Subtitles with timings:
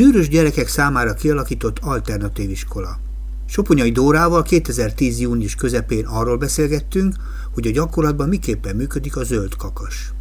[0.00, 2.98] űrös gyerekek számára kialakított alternatív iskola.
[3.46, 5.20] Soponyai Dórával 2010.
[5.20, 7.14] június közepén arról beszélgettünk,
[7.54, 10.12] hogy a gyakorlatban miképpen működik a zöld kakas.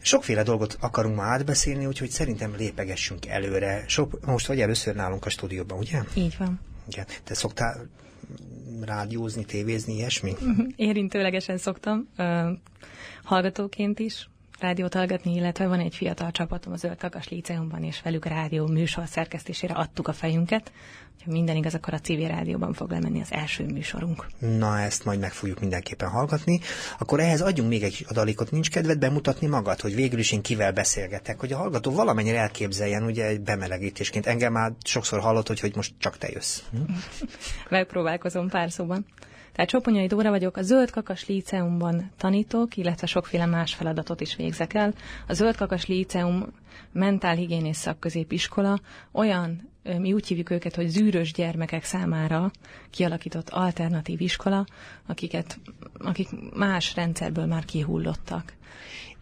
[0.00, 3.84] Sokféle dolgot akarunk ma átbeszélni, úgyhogy szerintem lépegessünk előre.
[3.86, 6.02] Sok, most vagy először nálunk a stúdióban, ugye?
[6.14, 6.60] Így van.
[6.88, 7.06] Igen.
[7.24, 7.88] Te szoktál
[8.80, 10.32] rádiózni, tévézni, ilyesmi?
[10.76, 12.08] Érintőlegesen szoktam,
[13.24, 18.24] hallgatóként is rádiót hallgatni, illetve van egy fiatal csapatom a Zöld Kakas Líceumban, és velük
[18.24, 20.72] rádió műsor szerkesztésére adtuk a fejünket.
[21.24, 24.26] Ha minden igaz, akkor a civil rádióban fog lemenni az első műsorunk.
[24.38, 26.60] Na, ezt majd meg fogjuk mindenképpen hallgatni.
[26.98, 28.50] Akkor ehhez adjunk még egy adalékot.
[28.50, 33.02] Nincs kedved bemutatni magad, hogy végül is én kivel beszélgetek, hogy a hallgató valamennyire elképzeljen,
[33.02, 34.26] ugye egy bemelegítésként.
[34.26, 36.62] Engem már sokszor hallott, hogy, hogy most csak te jössz.
[36.70, 36.92] Hm?
[37.68, 39.06] Megpróbálkozom pár szóban.
[39.58, 44.74] Tehát Csoponyai Dóra vagyok, a Zöld Kakas Líceumban tanítok, illetve sokféle más feladatot is végzek
[44.74, 44.94] el.
[45.26, 46.46] A Zöld Kakas Líceum
[46.92, 48.80] mentálhigiénész szakközépiskola
[49.12, 52.50] olyan, mi úgy hívjuk őket, hogy zűrös gyermekek számára
[52.90, 54.66] kialakított alternatív iskola,
[55.06, 55.58] akiket,
[55.98, 58.52] akik más rendszerből már kihullottak.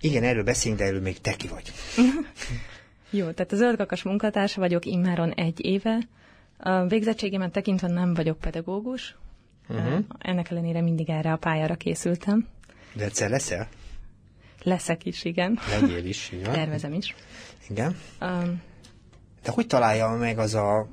[0.01, 1.73] Igen, erről beszélünk, de erről még te ki vagy.
[3.19, 5.98] Jó, tehát a Zöld Kakas munkatársa vagyok immáron egy éve.
[6.59, 9.17] A végzettségemet tekintve nem vagyok pedagógus,
[9.69, 10.05] Uh-huh.
[10.19, 12.47] Ennek ellenére mindig erre a pályára készültem.
[12.92, 13.69] De egyszer leszel?
[14.62, 15.58] Leszek is, igen.
[15.81, 16.53] Legyél is, igen.
[16.53, 17.14] Tervezem is.
[17.69, 17.97] Igen.
[18.20, 18.62] Um,
[19.42, 20.89] De hogy találja meg az a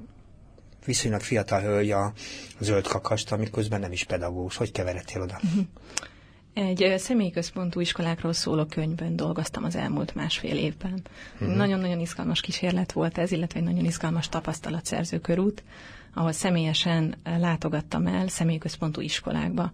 [0.86, 2.14] viszonylag fiatal hölgy a
[2.60, 4.56] zöld kakast, amiközben nem is pedagógus?
[4.58, 5.40] Hogy keveredtél oda?
[5.44, 5.66] Uh-huh.
[6.54, 11.02] Egy személyközpontú iskolákról szóló könyvben dolgoztam az elmúlt másfél évben.
[11.40, 11.56] Uh-huh.
[11.56, 15.64] Nagyon-nagyon izgalmas kísérlet volt ez, illetve egy nagyon izgalmas tapasztalatszerző körút
[16.14, 19.72] ahol személyesen látogattam el személyközpontú iskolákba.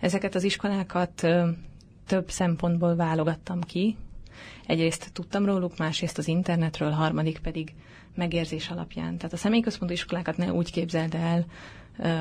[0.00, 1.26] Ezeket az iskolákat
[2.06, 3.96] több szempontból válogattam ki.
[4.66, 7.72] Egyrészt tudtam róluk, másrészt az internetről, harmadik pedig
[8.14, 9.16] megérzés alapján.
[9.16, 11.46] Tehát a személyközpontú iskolákat ne úgy képzeld el,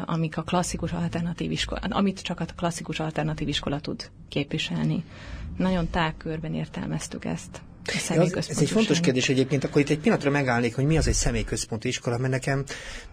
[0.06, 5.04] amik a klasszikus alternatív iskola, amit csak a klasszikus alternatív iskola tud képviselni.
[5.58, 7.62] Nagyon tágkörben értelmeztük ezt.
[8.10, 11.08] Ja, az, ez egy fontos kérdés egyébként, akkor itt egy pillanatra megállnék, hogy mi az
[11.08, 12.64] egy személyközpontú iskola, mert nekem,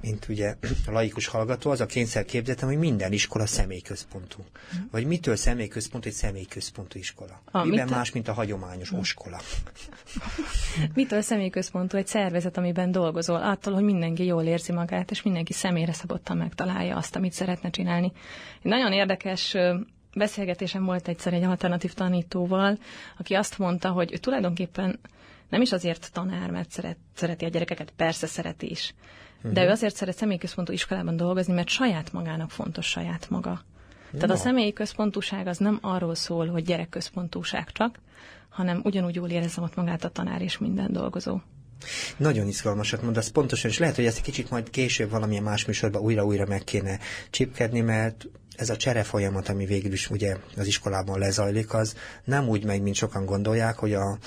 [0.01, 0.55] mint ugye
[0.87, 4.39] a laikus hallgató, az a kényszer képzetem, hogy minden iskola személyközpontú.
[4.43, 4.81] Mm.
[4.91, 7.43] Vagy mitől személyközpontú egy személyközpontú iskola?
[7.45, 7.97] A, Miben mitől?
[7.97, 8.99] más, mint a hagyományos mm.
[8.99, 9.41] oskola?
[10.95, 13.43] mitől személyközpontú egy szervezet, amiben dolgozol?
[13.43, 18.13] Attól, hogy mindenki jól érzi magát, és mindenki személyre szabottan megtalálja azt, amit szeretne csinálni.
[18.63, 19.57] Egy nagyon érdekes
[20.17, 22.79] beszélgetésem volt egyszer egy alternatív tanítóval,
[23.19, 24.99] aki azt mondta, hogy ő tulajdonképpen
[25.49, 28.95] nem is azért tanár, mert szeret, szereti a gyerekeket, persze szereti is.
[29.37, 29.53] Uh-huh.
[29.53, 33.65] De ő azért szeret személyközpontú iskolában dolgozni, mert saját magának fontos saját maga.
[34.11, 34.19] No.
[34.19, 37.99] Tehát a személyi központúság az nem arról szól, hogy gyerekközpontúság csak,
[38.49, 41.41] hanem ugyanúgy jól érezzem ott magát a tanár és minden dolgozó.
[42.17, 46.03] Nagyon izgalmasat mondasz, pontosan, és lehet, hogy ezt egy kicsit majd később valamilyen más műsorban
[46.03, 46.99] újra-újra meg kéne
[47.31, 52.49] csipkedni, mert ez a csere folyamat, ami végül is ugye az iskolában lezajlik, az nem
[52.49, 54.19] úgy megy, mint sokan gondolják, hogy a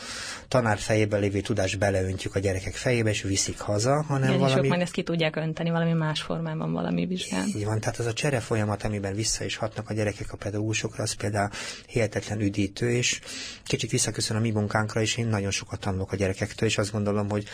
[0.47, 4.61] tanár fejében lévő tudást beleöntjük a gyerekek fejébe, és viszik haza, hanem Igen, valami...
[4.61, 7.47] És majd ezt ki tudják önteni valami más formában, valami vizsgán.
[7.47, 11.03] Így van, tehát az a csere folyamat, amiben vissza is hatnak a gyerekek a pedagógusokra,
[11.03, 11.49] az például
[11.87, 13.19] hihetetlen üdítő, és
[13.63, 17.29] kicsit visszaköszön a mi munkánkra, és én nagyon sokat tanulok a gyerekektől, és azt gondolom,
[17.29, 17.47] hogy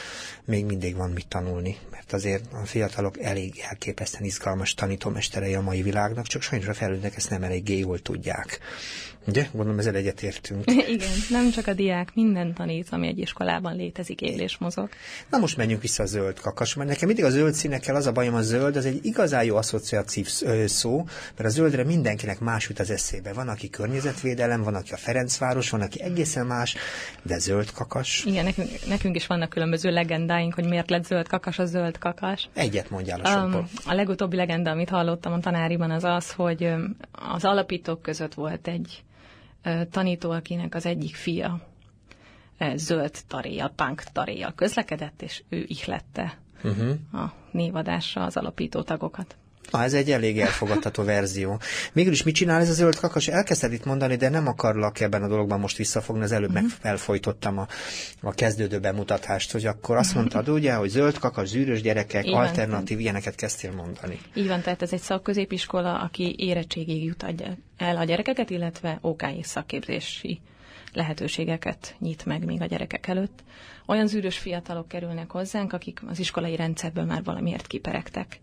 [0.46, 5.82] még mindig van mit tanulni, mert azért a fiatalok elég elképesztően izgalmas tanítómesterei a mai
[5.82, 8.60] világnak, csak sajnos a felnőttek ezt nem eléggé jól tudják.
[9.28, 9.48] Ugye?
[9.52, 10.64] Gondolom ezzel egyetértünk.
[10.88, 14.90] Igen, nem csak a diák, minden tanít, ami egy iskolában létezik, él és mozog.
[15.30, 18.12] Na most menjünk vissza a zöld kakas, mert nekem mindig a zöld színekkel az a
[18.12, 20.28] bajom, a zöld az egy igazán jó asszociatív
[20.66, 21.06] szó,
[21.38, 23.34] mert a zöldre mindenkinek más jut az eszébe.
[23.34, 26.76] Van, aki környezetvédelem, van, aki a Ferencváros, van, aki egészen más,
[27.22, 28.24] de zöld kakas.
[28.26, 32.50] Igen, nekünk, nekünk is vannak különböző legendáink, hogy miért lett zöld kakas a zöld kakas.
[32.54, 36.74] Egyet mondjál a um, A legutóbbi legenda, amit hallottam a tanáriban, az az, hogy
[37.12, 39.04] az alapítók között volt egy
[39.90, 41.60] tanító, akinek az egyik fia
[42.76, 47.24] zöld taréja, punk taréja közlekedett, és ő ihlette uh-huh.
[47.24, 49.36] a névadásra az alapító tagokat.
[49.72, 51.60] Na, ez egy elég elfogadható verzió.
[51.94, 53.28] Mégis mit csinál ez a zöld kakas?
[53.28, 56.64] Elkezdted itt mondani, de nem akarlak ebben a dologban most visszafogni, az előbb uh-huh.
[56.64, 57.68] meg felfolytottam a,
[58.22, 62.96] a kezdődő bemutatást, hogy akkor azt mondtad ugye, hogy zöld kakas, zűrös gyerekek, Így alternatív,
[62.96, 63.00] van.
[63.00, 64.20] ilyeneket kezdtél mondani.
[64.34, 67.26] Így van, tehát ez egy szakközépiskola, aki érettségig jut
[67.78, 70.40] el a gyerekeket, illetve OKI szakképzési
[70.94, 73.44] lehetőségeket nyit meg még a gyerekek előtt.
[73.86, 78.40] Olyan zűrös fiatalok kerülnek hozzánk, akik az iskolai rendszerből már valamiért kiperegtek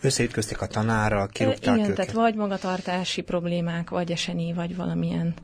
[0.00, 1.94] összeütköztek a tanára, kirúgták Igen, őket.
[1.94, 5.34] tehát vagy magatartási problémák, vagy eseni, vagy valamilyen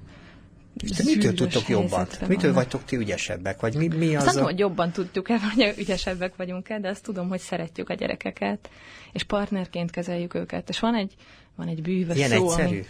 [0.75, 2.07] de mitől tudtok jobban?
[2.29, 3.61] Mitől vagytok ti ügyesebbek?
[3.61, 4.31] Vagy mi, mi az azt a...
[4.31, 8.71] tudom, hogy jobban tudjuk-e, vagy ügyesebbek vagyunk-e, de azt tudom, hogy szeretjük a gyerekeket,
[9.13, 10.69] és partnerként kezeljük őket.
[10.69, 11.15] És van egy,
[11.57, 12.69] van egy bűvös Ilyen szó, egyszerű?
[12.69, 12.87] Ami...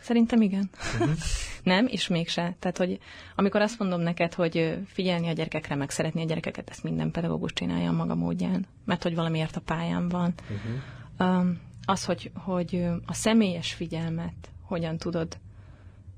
[0.00, 0.70] Szerintem igen.
[1.00, 1.16] Uh-huh.
[1.62, 2.56] nem, és mégse.
[2.58, 2.98] Tehát, hogy
[3.36, 7.52] amikor azt mondom neked, hogy figyelni a gyerekekre, meg szeretni a gyerekeket, ezt minden pedagógus
[7.52, 10.34] csinálja a maga módján, mert hogy valamiért a pályán van.
[10.42, 11.38] Uh-huh.
[11.40, 15.38] Um, az, hogy, hogy a személyes figyelmet hogyan tudod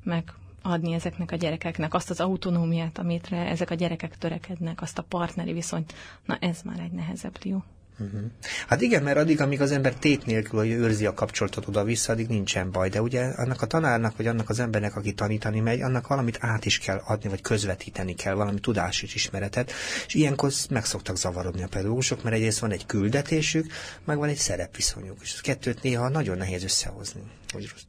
[0.02, 5.52] megadni ezeknek a gyerekeknek, azt az autonómiát, amitre ezek a gyerekek törekednek, azt a partneri
[5.52, 5.94] viszonyt,
[6.24, 7.64] na ez már egy nehezebb dió.
[8.02, 8.30] Uh-huh.
[8.66, 12.70] Hát igen, mert addig, amíg az ember tét nélkül, őrzi a kapcsolatot oda-vissza, addig nincsen
[12.70, 12.88] baj.
[12.88, 16.64] De ugye annak a tanárnak, vagy annak az embernek, aki tanítani megy, annak valamit át
[16.64, 19.72] is kell adni, vagy közvetíteni kell, valami tudás és ismeretet.
[20.06, 23.72] És ilyenkor meg szoktak zavarodni a pedagógusok, mert egyrészt van egy küldetésük,
[24.04, 25.18] meg van egy szerepviszonyuk.
[25.22, 27.22] És a kettőt néha nagyon nehéz összehozni.
[27.52, 27.82] Hogy rossz.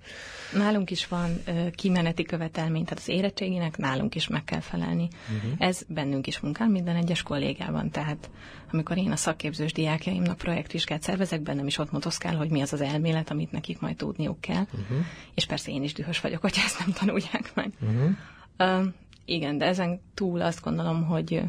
[0.53, 5.07] Nálunk is van uh, kimeneti követelmény, tehát az érettséginek nálunk is meg kell felelni.
[5.35, 5.51] Uh-huh.
[5.57, 7.89] Ez bennünk is munkál, minden egyes kollégában.
[7.89, 8.29] Tehát
[8.71, 12.81] amikor én a szakképzős diákjaimnak projektvizsgát szervezek, bennem is ott motoszkál, hogy mi az az
[12.81, 14.65] elmélet, amit nekik majd tudniuk kell.
[14.71, 14.97] Uh-huh.
[15.33, 17.71] És persze én is dühös vagyok, hogy ezt nem tanulják meg.
[17.81, 18.11] Uh-huh.
[18.59, 18.87] Uh,
[19.25, 21.41] igen, de ezen túl azt gondolom, hogy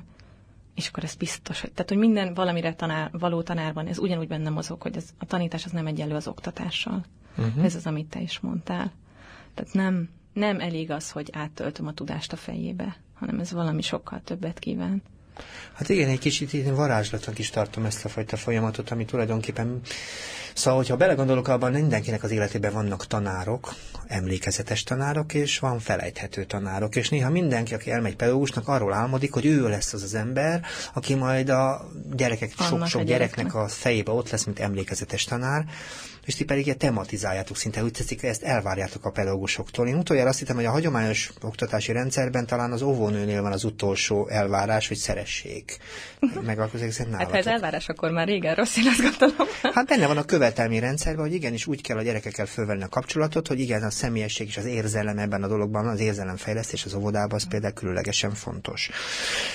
[0.74, 4.50] és akkor ez biztos, hogy, tehát, hogy minden valamire tanár, való tanárban, ez ugyanúgy benne
[4.50, 7.04] mozog, hogy ez, a tanítás az nem egyenlő az oktatással.
[7.36, 7.64] Uh-huh.
[7.64, 8.92] Ez az, amit te is mondtál.
[9.54, 14.20] Tehát nem, nem elég az, hogy áttöltöm a tudást a fejébe, hanem ez valami sokkal
[14.24, 15.02] többet kíván.
[15.72, 19.80] Hát igen, egy kicsit én varázslatnak is tartom ezt a fajta folyamatot, ami tulajdonképpen...
[20.54, 23.74] Szóval, hogyha belegondolok, abban mindenkinek az életében vannak tanárok,
[24.06, 29.46] emlékezetes tanárok, és van felejthető tanárok, és néha mindenki, aki elmegy pedagógusnak, arról álmodik, hogy
[29.46, 30.62] ő lesz az az ember,
[30.94, 35.64] aki majd a gyerekek, sok-sok gyereknek a fejébe ott lesz, mint emlékezetes tanár,
[36.24, 39.88] és ti pedig tematizáljátok szinte, úgy tetszik, ezt elvárjátok a pedagógusoktól.
[39.88, 44.28] Én utoljára azt hittem, hogy a hagyományos oktatási rendszerben talán az óvónőnél van az utolsó
[44.28, 45.78] elvárás, hogy szeressék.
[46.44, 47.18] Meg akkor nálatok.
[47.18, 49.46] Hát ha ez elvárás, akkor már régen rossz, én azt gondolom.
[49.62, 53.48] Hát benne van a követelmi rendszerben, hogy igenis úgy kell a gyerekekkel fölvenni a kapcsolatot,
[53.48, 57.48] hogy igen, a személyesség és az érzelem ebben a dologban, az érzelemfejlesztés az óvodában, az
[57.48, 58.90] például különlegesen fontos.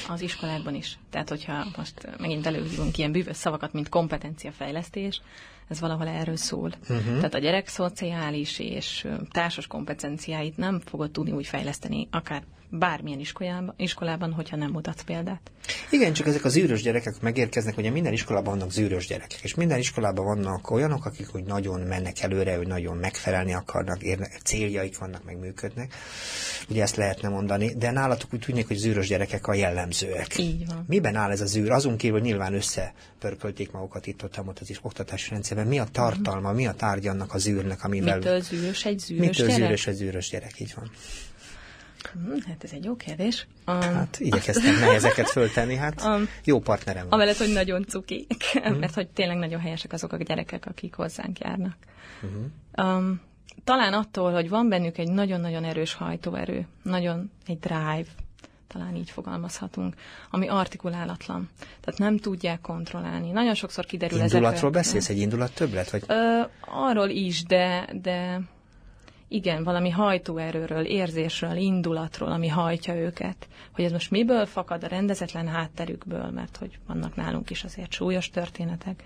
[0.07, 0.97] Az iskolákban is.
[1.09, 5.21] Tehát, hogyha most megint előhívunk ilyen bűvös szavakat, mint kompetenciafejlesztés,
[5.67, 6.71] ez valahol erről szól.
[6.81, 7.15] Uh-huh.
[7.15, 13.73] Tehát a gyerek szociális és társas kompetenciáit nem fogod tudni úgy fejleszteni, akár bármilyen iskolában,
[13.77, 15.51] iskolában, hogyha nem mutatsz példát.
[15.91, 19.79] Igen, csak ezek az zűrös gyerekek megérkeznek, ugye minden iskolában vannak zűrös gyerekek, és minden
[19.79, 25.23] iskolában vannak olyanok, akik úgy nagyon mennek előre, hogy nagyon megfelelni akarnak, érnek, céljaik vannak,
[25.23, 25.93] meg működnek.
[26.69, 30.37] Ugye ezt lehetne mondani, de nálatok úgy tudnék, hogy zűrös gyerekek a jellemzőek.
[30.37, 30.83] Így van.
[30.87, 31.71] Miben áll ez a zűr?
[31.71, 35.67] Azon kívül nyilván összepörkölték magukat itt ott, ott az oktatási rendszerben.
[35.67, 38.17] Mi a tartalma, mi a tárgya annak a zűrnek, amivel...
[38.17, 39.61] Mitől zűrös egy zűrös Mitől gyerek?
[39.61, 40.91] zűrös egy zűrös gyerek, így van.
[42.13, 43.47] Hmm, hát ez egy jó kérdés.
[43.67, 47.11] Um, hát igyekeztem nehezeket föltenni, hát um, jó partnerem van.
[47.11, 48.75] Amellett, hogy nagyon cuki, hmm.
[48.75, 51.75] mert hogy tényleg nagyon helyesek azok a gyerekek, akik hozzánk járnak.
[52.21, 52.97] Uh-huh.
[52.97, 53.21] Um,
[53.63, 58.07] talán attól, hogy van bennük egy nagyon-nagyon erős hajtóerő, nagyon egy drive,
[58.67, 59.95] talán így fogalmazhatunk,
[60.29, 61.49] ami artikulálatlan.
[61.81, 63.31] Tehát nem tudják kontrollálni.
[63.31, 64.71] Nagyon sokszor kiderül Indulatról ezekről.
[64.71, 65.09] beszélsz?
[65.09, 65.89] Egy indulat többlet?
[65.89, 66.03] Vagy?
[66.07, 68.41] Ö, arról is, de, de
[69.31, 73.47] igen, valami hajtóerőről, érzésről, indulatról, ami hajtja őket.
[73.71, 78.29] Hogy ez most miből fakad a rendezetlen hátterükből, mert hogy vannak nálunk is azért súlyos
[78.29, 79.03] történetek,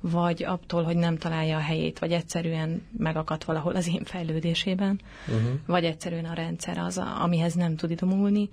[0.00, 5.58] vagy attól, hogy nem találja a helyét, vagy egyszerűen megakadt valahol az én fejlődésében, uh-huh.
[5.66, 8.48] vagy egyszerűen a rendszer az, amihez nem tud idomulni.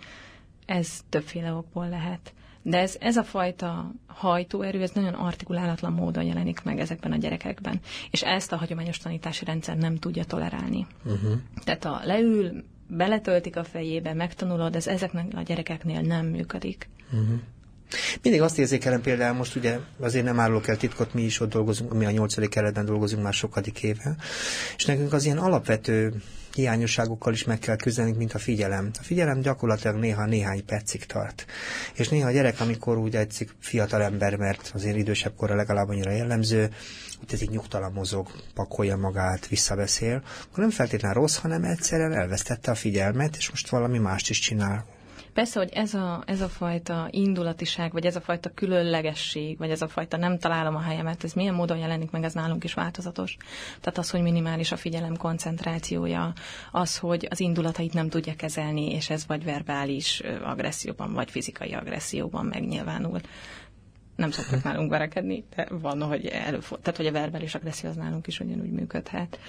[0.65, 2.33] Ez többféle okból lehet.
[2.61, 7.79] De ez, ez a fajta hajtóerő, ez nagyon artikulálatlan módon jelenik meg ezekben a gyerekekben.
[8.11, 10.87] És ezt a hagyományos tanítási rendszer nem tudja tolerálni.
[11.05, 11.31] Uh-huh.
[11.63, 16.89] Tehát a leül, beletöltik a fejébe, megtanulod, ez ezeknek a gyerekeknél nem működik.
[17.11, 17.39] Uh-huh.
[18.22, 21.93] Mindig azt érzékelem például, most ugye azért nem árulok el titkot, mi is ott dolgozunk,
[21.93, 24.15] mi a nyolcadik keretben dolgozunk már sokadik éve,
[24.77, 26.13] és nekünk az ilyen alapvető
[26.53, 28.89] hiányosságokkal is meg kell küzdenünk, mint a figyelem.
[29.00, 31.46] A figyelem gyakorlatilag néha néhány percig tart.
[31.93, 36.12] És néha a gyerek, amikor úgy egy fiatal ember, mert azért idősebb korra legalább annyira
[36.12, 36.69] jellemző,
[37.22, 42.72] úgy ez így nyugtalan mozog, pakolja magát, visszabeszél, akkor nem feltétlenül rossz, hanem egyszerűen elvesztette
[42.72, 44.86] a figyelmet, és most valami mást is csinál
[45.39, 49.81] Persze, hogy ez a, ez a fajta indulatiság, vagy ez a fajta különlegesség, vagy ez
[49.81, 53.38] a fajta nem találom a helyemet, ez milyen módon jelenik meg, ez nálunk is változatos.
[53.81, 56.34] Tehát az, hogy minimális a figyelem koncentrációja,
[56.72, 62.46] az, hogy az indulatait nem tudja kezelni, és ez vagy verbális agresszióban, vagy fizikai agresszióban
[62.46, 63.19] megnyilvánul
[64.15, 66.84] nem szoktak nálunk verekedni, de van, hogy előfordul.
[66.84, 69.39] Tehát, hogy a verbális agresszió az nálunk is ugyanúgy működhet.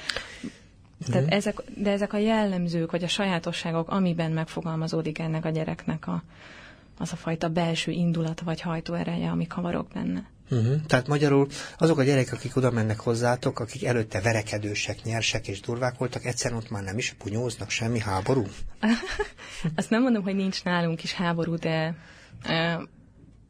[1.06, 1.36] Tehát uh-huh.
[1.36, 6.22] ezek, de ezek a jellemzők, vagy a sajátosságok, amiben megfogalmazódik ennek a gyereknek a,
[6.98, 10.28] az a fajta belső indulata, vagy hajtóereje, ami kavarok benne.
[10.50, 10.80] Uh-huh.
[10.86, 11.46] Tehát magyarul
[11.78, 16.60] azok a gyerekek, akik oda mennek hozzátok, akik előtte verekedősek, nyersek és durvák voltak, egyszerűen
[16.60, 18.46] ott már nem is punyóznak, semmi háború?
[19.76, 21.94] Azt nem mondom, hogy nincs nálunk is háború, de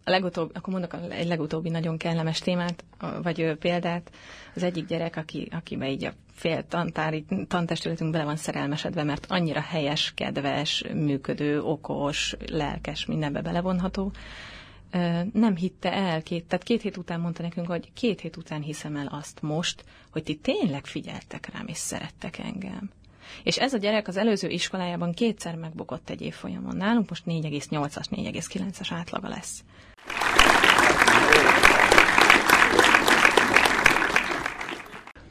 [0.05, 2.85] a legutóbb, akkor mondok egy legutóbbi nagyon kellemes témát,
[3.23, 4.11] vagy példát.
[4.55, 9.61] Az egyik gyerek, aki, akibe így a fél tantári, tantestületünk bele van szerelmesedve, mert annyira
[9.61, 14.13] helyes, kedves, működő, okos, lelkes, mindenbe belevonható,
[15.33, 18.97] nem hitte el, két, tehát két hét után mondta nekünk, hogy két hét után hiszem
[18.97, 22.91] el azt most, hogy ti tényleg figyeltek rám, és szerettek engem.
[23.43, 26.77] És ez a gyerek az előző iskolájában kétszer megbukott egy évfolyamon.
[26.77, 29.65] Nálunk most 4,8-as, 4,9-as átlaga lesz.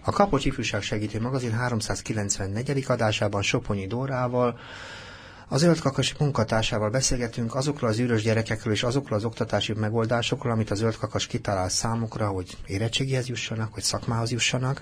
[0.04, 2.86] A Kapocs Ifjúság Segítő Magazin 394.
[2.88, 4.60] adásában Soponyi Dórával
[5.52, 10.76] az Zöldkakas munkatársával beszélgetünk azokról az űrös gyerekekről és azokról az oktatási megoldásokról, amit a
[10.76, 14.82] Zöldkakas kitalál számukra, hogy érettségihez jussanak, hogy szakmához jussanak,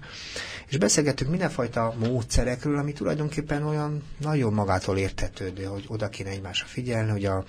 [0.68, 7.12] és beszélgetünk mindenfajta módszerekről, ami tulajdonképpen olyan nagyon magától értetődő, hogy oda kéne egymásra figyelni,
[7.12, 7.44] hogy a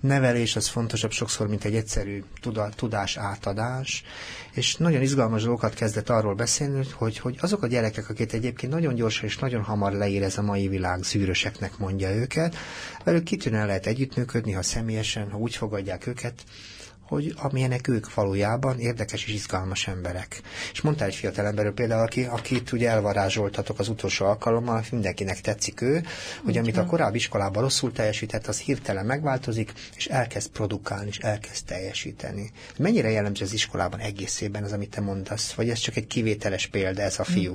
[0.00, 2.24] nevelés az fontosabb sokszor, mint egy egyszerű
[2.76, 4.04] tudás átadás,
[4.54, 8.94] és nagyon izgalmas dolgokat kezdett arról beszélni, hogy, hogy azok a gyerekek, akik egyébként nagyon
[8.94, 12.56] gyorsan és nagyon hamar leérez a mai világ zűröseknek mondja őket,
[13.04, 16.42] velük kitűnően lehet együttműködni, ha személyesen, ha úgy fogadják őket,
[17.10, 20.40] hogy amilyenek ők valójában érdekes és izgalmas emberek.
[20.72, 25.80] És mondta egy fiatal emberről például, aki, akit ugye elvarázsoltatok az utolsó alkalommal, mindenkinek tetszik
[25.80, 26.02] ő,
[26.44, 31.64] hogy amit a korábbi iskolában rosszul teljesített, az hirtelen megváltozik, és elkezd produkálni, és elkezd
[31.64, 32.50] teljesíteni.
[32.78, 35.52] Mennyire jellemző az iskolában egészében az, amit te mondasz?
[35.52, 37.54] Vagy ez csak egy kivételes példa, ez a fiú?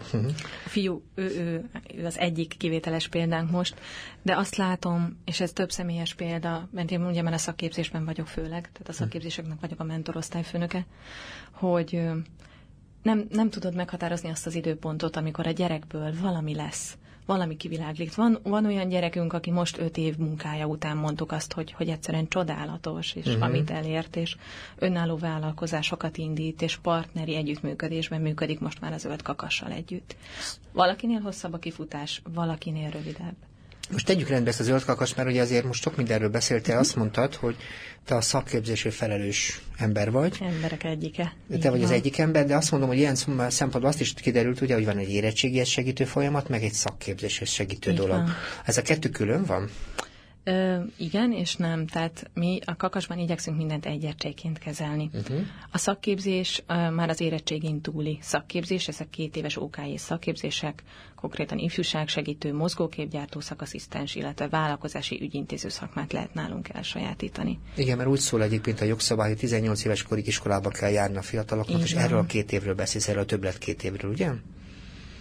[0.66, 3.76] A fiú, ő, ő, ő az egyik kivételes példánk most,
[4.26, 8.28] de azt látom, és ez több személyes példa, mert én ugye már a szakképzésben vagyok
[8.28, 10.86] főleg, tehát a szakképzések osztályoknak vagyok a mentorosztályfőnöke,
[11.52, 12.02] hogy
[13.02, 18.16] nem, nem tudod meghatározni azt az időpontot, amikor a gyerekből valami lesz, valami kiviláglik.
[18.16, 22.28] Van, van olyan gyerekünk, aki most öt év munkája után mondtuk azt, hogy, hogy egyszerűen
[22.28, 23.44] csodálatos, és uh-huh.
[23.44, 24.36] amit elért, és
[24.76, 30.16] önálló vállalkozásokat indít, és partneri együttműködésben működik most már a zöld kakassal együtt.
[30.74, 33.36] Valakinél hosszabb a kifutás, valakinél rövidebb.
[33.92, 36.96] Most tegyük rendbe ezt a zöld kakas, mert ugye azért most sok mindenről beszéltél, azt
[36.96, 37.56] mondtad, hogy
[38.06, 40.38] te a szakképzésű felelős ember vagy.
[40.42, 41.24] Emberek egyike.
[41.50, 41.84] Te Így vagy van.
[41.84, 43.16] az egyik ember, de azt mondom, hogy ilyen
[43.50, 47.92] szempontból azt is kiderült, ugye, hogy van egy érettségihez segítő folyamat, meg egy szakképzéshez segítő
[47.92, 48.18] Így dolog.
[48.18, 48.36] Van.
[48.66, 49.70] Ez a kettő külön van?
[50.48, 51.88] Ö, igen és nem.
[51.88, 55.10] Tehát mi a kakasban igyekszünk mindent egyértségként kezelni.
[55.14, 55.40] Uh-huh.
[55.72, 60.84] A szakképzés ö, már az érettségén túli szakképzés, ezek két éves OKI szakképzések,
[61.16, 67.60] konkrétan ifjúság segítő, mozgóképgyártó szakasszisztens, illetve vállalkozási ügyintéző szakmát lehet nálunk elsajátítani.
[67.76, 71.22] Igen, mert úgy szól egyébként a jogszabály, hogy 18 éves korig iskolába kell járni a
[71.22, 71.88] fiataloknak, Igen.
[71.88, 74.32] és erről a két évről beszélsz, erről a többlet két évről, ugye?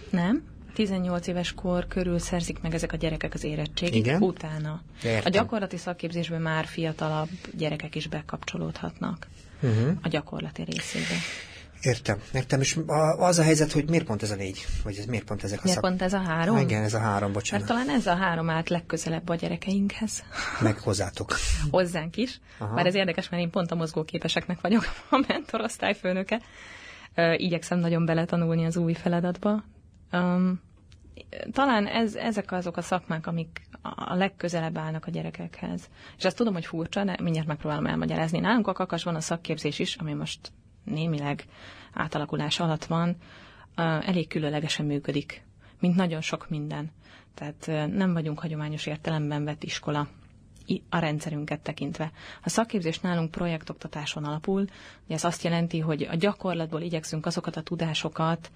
[0.09, 0.43] Nem,
[0.75, 4.21] 18 éves kor körül szerzik meg ezek a gyerekek az érettségit, Igen?
[4.21, 4.81] utána.
[5.03, 5.21] Értem.
[5.25, 9.27] A gyakorlati szakképzésben már fiatalabb gyerekek is bekapcsolódhatnak
[9.61, 9.97] uh-huh.
[10.01, 11.15] a gyakorlati részébe.
[11.81, 12.61] Értem, értem.
[12.61, 12.79] És
[13.17, 14.65] az a helyzet, hogy miért pont ez a négy?
[14.83, 15.89] Vagy ez miért pont ezek a Miért szak...
[15.89, 16.57] pont ez a három?
[16.57, 17.67] Igen, ez a három, bocsánat.
[17.67, 20.23] Mert talán ez a három állt legközelebb a gyerekeinkhez.
[20.61, 21.35] Meg hozzátok.
[21.71, 22.39] Hozzánk is.
[22.57, 22.73] Aha.
[22.73, 26.41] Bár ez érdekes, mert én pont a mozgóképeseknek vagyok a mentorosztályfőnöke.
[27.37, 29.63] Igyekszem nagyon beletanulni az új feladatba,
[30.15, 30.61] Um,
[31.51, 35.89] talán ez, ezek azok a szakmák, amik a legközelebb állnak a gyerekekhez.
[36.17, 38.39] És azt tudom, hogy furcsa, de mindjárt megpróbálom elmagyarázni.
[38.39, 40.51] Nálunk a kakas van a szakképzés is, ami most
[40.83, 41.45] némileg
[41.93, 43.15] átalakulás alatt van,
[43.75, 45.43] elég különlegesen működik,
[45.79, 46.91] mint nagyon sok minden.
[47.33, 50.07] Tehát nem vagyunk hagyományos értelemben vett iskola
[50.89, 52.11] a rendszerünket tekintve.
[52.43, 54.61] A szakképzés nálunk projektoktatáson alapul,
[55.05, 58.51] ugye ez azt jelenti, hogy a gyakorlatból igyekszünk azokat a tudásokat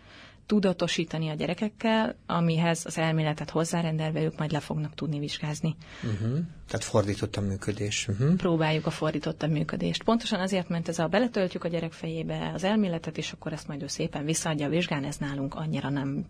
[0.49, 5.75] tudatosítani a gyerekekkel, amihez az elméletet hozzárendelve ők majd le fognak tudni vizsgázni.
[6.03, 6.39] Uh-huh.
[6.67, 8.07] Tehát fordított a működés.
[8.07, 8.35] Uh-huh.
[8.35, 10.03] Próbáljuk a fordított a működést.
[10.03, 13.81] Pontosan azért, mert ez a beletöltjük a gyerek fejébe az elméletet, és akkor ezt majd
[13.81, 16.25] ő szépen visszaadja a vizsgán, ez nálunk annyira nem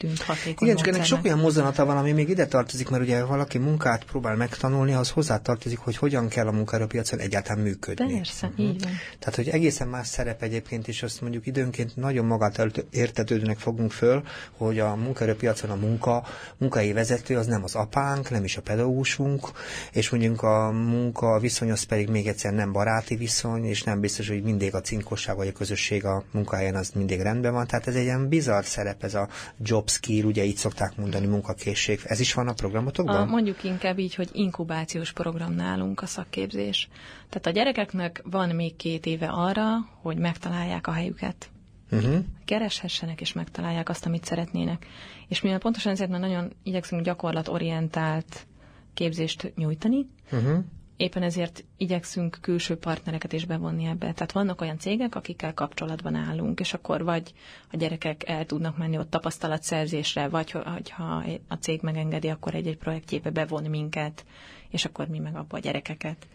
[0.00, 3.24] tűnt hatékony Igen, csak ennek sok olyan mozzanata van, ami még ide tartozik, mert ugye
[3.24, 8.14] valaki munkát próbál megtanulni, az hozzátartozik, hogy hogyan kell a munkaerőpiacon egyáltalán működni.
[8.14, 8.66] Persze, uh-huh.
[8.66, 8.92] így van.
[9.18, 14.22] Tehát, hogy egészen más szerep egyébként, és azt mondjuk időnként nagyon magát értetődőnek fogunk föl,
[14.56, 16.26] hogy a munkaerőpiacon a munka,
[16.58, 19.48] munkai vezető az nem az apánk, nem is a pedagógusunk,
[19.92, 24.28] és mondjuk a munka viszony az pedig még egyszer nem baráti viszony, és nem biztos,
[24.28, 27.66] hogy mindig a cinkosság vagy a közösség a munkahelyen az mindig rendben van.
[27.66, 29.28] Tehát ez egy ilyen bizarr szerep, ez a
[29.58, 32.00] job upskill, ugye így szokták mondani, munkakészség.
[32.04, 33.16] Ez is van a programotokban?
[33.16, 36.88] A, mondjuk inkább így, hogy inkubációs program nálunk a szakképzés.
[37.28, 39.66] Tehát a gyerekeknek van még két éve arra,
[40.02, 41.50] hogy megtalálják a helyüket.
[41.90, 42.24] Uh-huh.
[42.44, 44.86] Kereshessenek és megtalálják azt, amit szeretnének.
[45.28, 48.46] És mivel pontosan ezért már nagyon igyekszünk gyakorlatorientált
[48.94, 50.64] képzést nyújtani, uh-huh
[51.00, 54.12] éppen ezért igyekszünk külső partnereket is bevonni ebbe.
[54.12, 57.32] Tehát vannak olyan cégek, akikkel kapcsolatban állunk, és akkor vagy
[57.72, 60.50] a gyerekek el tudnak menni ott tapasztalatszerzésre, vagy
[60.90, 64.24] ha a cég megengedi, akkor egy-egy projektjébe bevon minket,
[64.70, 66.26] és akkor mi meg abba a gyerekeket.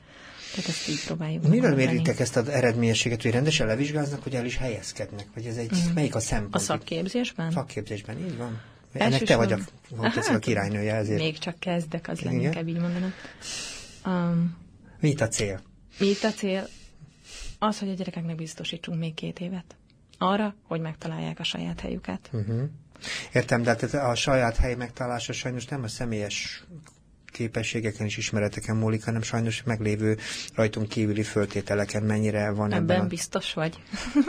[0.51, 1.47] Tehát ezt így próbáljuk.
[1.47, 5.27] Mivel méritek ezt az eredményességet, hogy rendesen levizsgáznak, hogy el is helyezkednek?
[5.33, 5.93] Vagy ez egy, mm.
[5.93, 6.55] melyik a szempont?
[6.55, 7.51] A szakképzésben?
[7.51, 8.61] Szakképzésben, így van.
[8.93, 9.57] Ennek te vagy a,
[10.01, 11.19] hát, a királynője ezért.
[11.19, 13.13] Még csak kezdek, az lenne inkább így mondanom.
[14.05, 14.57] Um,
[14.99, 15.61] Mi itt a cél?
[15.99, 16.67] Mi itt a cél?
[17.59, 19.75] Az, hogy a gyerekeknek biztosítsunk még két évet.
[20.17, 22.29] Arra, hogy megtalálják a saját helyüket.
[22.33, 22.61] Uh-huh.
[23.33, 26.63] Értem, de hát a saját hely megtalálása sajnos nem a személyes
[27.35, 30.17] képességeken és ismereteken múlik, hanem sajnos meglévő
[30.53, 32.81] rajtunk kívüli föltételeken mennyire van ebben.
[32.81, 33.07] Ebben a...
[33.07, 33.75] biztos vagy?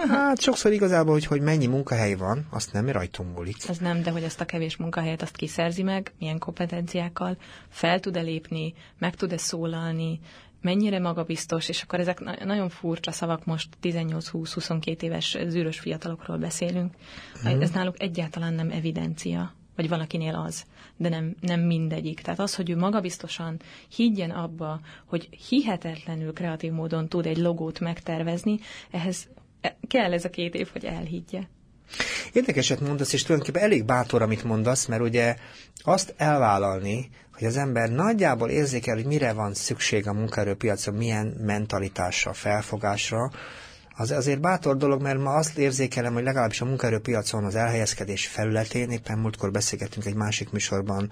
[0.09, 3.57] hát sokszor igazából, hogy, hogy mennyi munkahely van, azt nem rajtunk múlik.
[3.69, 7.37] Ez nem, de hogy ezt a kevés munkahelyet azt kiszerzi meg, milyen kompetenciákkal,
[7.69, 10.21] fel tud-e lépni, meg tud-e szólalni,
[10.61, 16.95] mennyire magabiztos, és akkor ezek nagyon furcsa szavak, most 18-20-22 éves zűrös fiatalokról beszélünk.
[17.49, 17.61] Mm.
[17.61, 20.65] Ez náluk egyáltalán nem evidencia vagy valakinél az,
[20.97, 22.21] de nem, nem mindegyik.
[22.21, 23.61] Tehát az, hogy ő magabiztosan
[23.97, 28.59] higgyen abba, hogy hihetetlenül kreatív módon tud egy logót megtervezni,
[28.91, 29.29] ehhez
[29.89, 31.41] kell ez a két év, hogy elhiggye.
[32.33, 35.37] Érdekeset mondasz, és tulajdonképpen elég bátor, amit mondasz, mert ugye
[35.83, 42.33] azt elvállalni, hogy az ember nagyjából érzékel, hogy mire van szükség a munkaerőpiacon, milyen mentalitásra,
[42.33, 43.31] felfogásra,
[43.97, 48.91] az azért bátor dolog, mert ma azt érzékelem, hogy legalábbis a munkaerőpiacon az elhelyezkedés felületén,
[48.91, 51.11] éppen múltkor beszélgettünk egy másik műsorban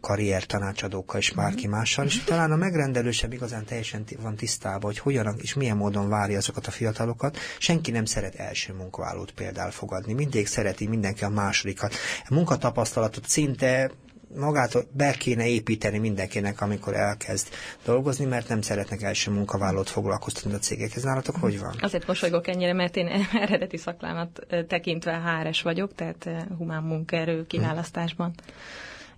[0.00, 1.76] karrier tanácsadókkal és bárki mhm.
[1.76, 6.08] mással, és talán a megrendelő sem igazán teljesen van tisztában, hogy hogyan és milyen módon
[6.08, 7.38] várja azokat a fiatalokat.
[7.58, 10.12] Senki nem szeret első munkavállalót például fogadni.
[10.12, 11.94] Mindig szereti mindenki a másodikat.
[12.28, 13.90] A munkatapasztalatot szinte
[14.36, 17.48] magától be kéne építeni mindenkinek, amikor elkezd
[17.84, 21.02] dolgozni, mert nem szeretnek első munkavállalót foglalkoztatni a cégekhez.
[21.02, 21.74] Nálatok hogy van?
[21.80, 23.08] Azért mosolygok ennyire, mert én
[23.44, 28.34] eredeti szaklámat tekintve HRS vagyok, tehát humán munkaerő kiválasztásban.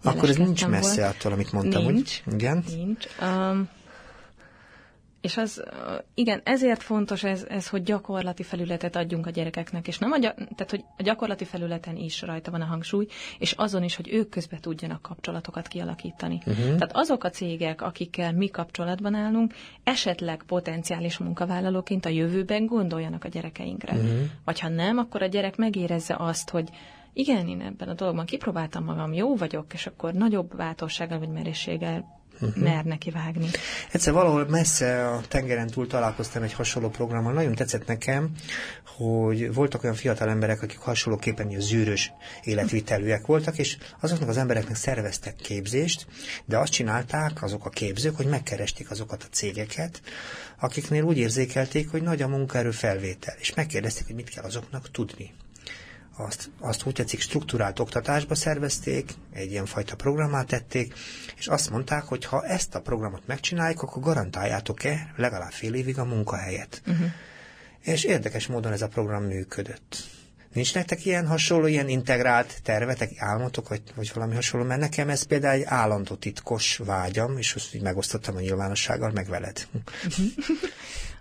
[0.04, 1.14] Akkor ez nincs messze volt.
[1.14, 2.64] attól, amit mondtam, nincs, hogy igen?
[2.76, 3.06] Nincs.
[3.22, 3.68] Um,
[5.22, 5.62] és az,
[6.14, 10.70] igen, ezért fontos ez, ez, hogy gyakorlati felületet adjunk a gyerekeknek, és nem a, tehát,
[10.70, 13.06] hogy a gyakorlati felületen is rajta van a hangsúly,
[13.38, 16.42] és azon is, hogy ők közben tudjanak kapcsolatokat kialakítani.
[16.46, 16.64] Uh-huh.
[16.64, 19.54] Tehát azok a cégek, akikkel mi kapcsolatban állunk,
[19.84, 23.94] esetleg potenciális munkavállalóként a jövőben gondoljanak a gyerekeinkre.
[23.94, 24.20] Uh-huh.
[24.44, 26.68] Vagy ha nem, akkor a gyerek megérezze azt, hogy
[27.12, 32.21] igen, én ebben a dologban kipróbáltam magam, jó vagyok, és akkor nagyobb bátorsággal vagy merészséggel
[32.42, 32.64] uh-huh.
[32.64, 33.48] mer neki vágni.
[33.92, 37.32] Egyszer valahol messze a tengeren túl találkoztam egy hasonló programmal.
[37.32, 38.30] Nagyon tetszett nekem,
[38.96, 45.34] hogy voltak olyan fiatal emberek, akik hasonlóképpen zűrös életvitelűek voltak, és azoknak az embereknek szerveztek
[45.34, 46.06] képzést,
[46.44, 50.02] de azt csinálták azok a képzők, hogy megkeresték azokat a cégeket,
[50.60, 55.30] akiknél úgy érzékelték, hogy nagy a munkaerő felvétel, és megkérdezték, hogy mit kell azoknak tudni
[56.16, 60.94] azt, azt úgy tetszik, struktúrált oktatásba szervezték, egy ilyen fajta programát tették,
[61.36, 66.04] és azt mondták, hogy ha ezt a programot megcsináljuk, akkor garantáljátok-e legalább fél évig a
[66.04, 66.82] munkahelyet.
[66.86, 67.06] Uh-huh.
[67.80, 69.96] És érdekes módon ez a program működött.
[70.52, 74.66] Nincs nektek ilyen hasonló, ilyen integrált tervetek, álmotok, vagy, vagy valami hasonló?
[74.66, 79.28] Mert nekem ez például egy állandó titkos vágyam, és azt így megosztottam a nyilvánossággal, meg
[79.28, 79.66] veled.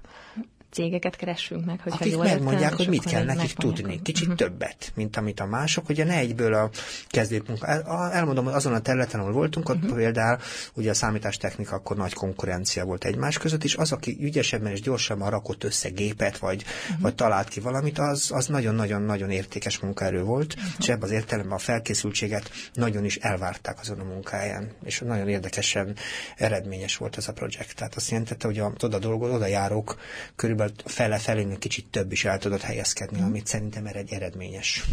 [0.71, 4.01] Cégeket keressünk meg, hogy Akik jól megmondják, értem, hogy mit kell nekik tudni.
[4.01, 4.37] Kicsit uh-huh.
[4.37, 6.69] többet, mint amit a mások, ugye ne egyből a
[7.07, 7.67] kezdőmunka.
[8.11, 9.95] Elmondom, hogy azon a területen, ahol voltunk, ott uh-huh.
[9.95, 10.39] például
[10.73, 15.29] ugye a számítástechnika akkor nagy konkurencia volt egymás között, és az, aki ügyesebben és gyorsabban
[15.29, 17.01] rakott össze gépet, vagy, uh-huh.
[17.01, 20.71] vagy talált ki valamit, az, az nagyon-nagyon-nagyon értékes munkaerő volt, uh-huh.
[20.79, 25.95] és ebben az értelemben a felkészültséget nagyon is elvárták azon a munkáján, és nagyon érdekesen
[26.37, 27.75] eredményes volt ez a projekt.
[27.75, 29.99] Tehát azt jelentette, hogy a, oda dolgozó, oda járók
[30.35, 33.23] körülbelül körülbelül fele felé kicsit több is el tudott helyezkedni, mm.
[33.25, 34.83] amit szerintem egy eredményes.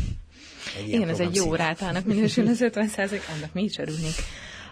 [0.79, 2.89] Egy Igen, ez egy jó rátának minősül az 50
[3.37, 4.15] annak mi is örülnénk.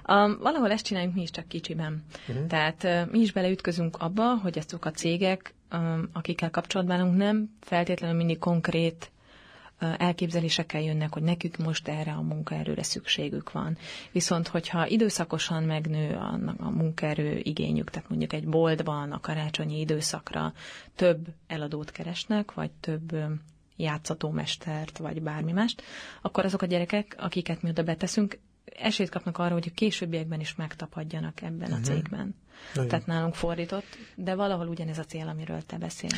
[0.08, 2.04] Um, valahol ezt csináljuk mi is csak kicsiben.
[2.28, 2.46] Uh-huh.
[2.46, 8.16] Tehát uh, mi is beleütközünk abba, hogy azok a cégek, um, akikkel kapcsolatban nem feltétlenül
[8.16, 9.10] mindig konkrét
[9.78, 13.76] elképzelésekkel jönnek, hogy nekük most erre a munkaerőre szükségük van.
[14.12, 20.52] Viszont, hogyha időszakosan megnő a, a munkaerő igényük, tehát mondjuk egy boltban a karácsonyi időszakra
[20.94, 23.16] több eladót keresnek, vagy több
[23.76, 25.82] játszató mestert, vagy bármi mást,
[26.22, 28.38] akkor azok a gyerekek, akiket mi oda beteszünk,
[28.78, 31.74] esélyt kapnak arra, hogy a későbbiekben is megtapadjanak ebben uh-huh.
[31.74, 31.84] a mhm.
[31.84, 32.34] cégben.
[32.74, 32.88] Nagyon.
[32.88, 36.14] Tehát nálunk fordított, de valahol ugyanez a cél, amiről te beszélsz.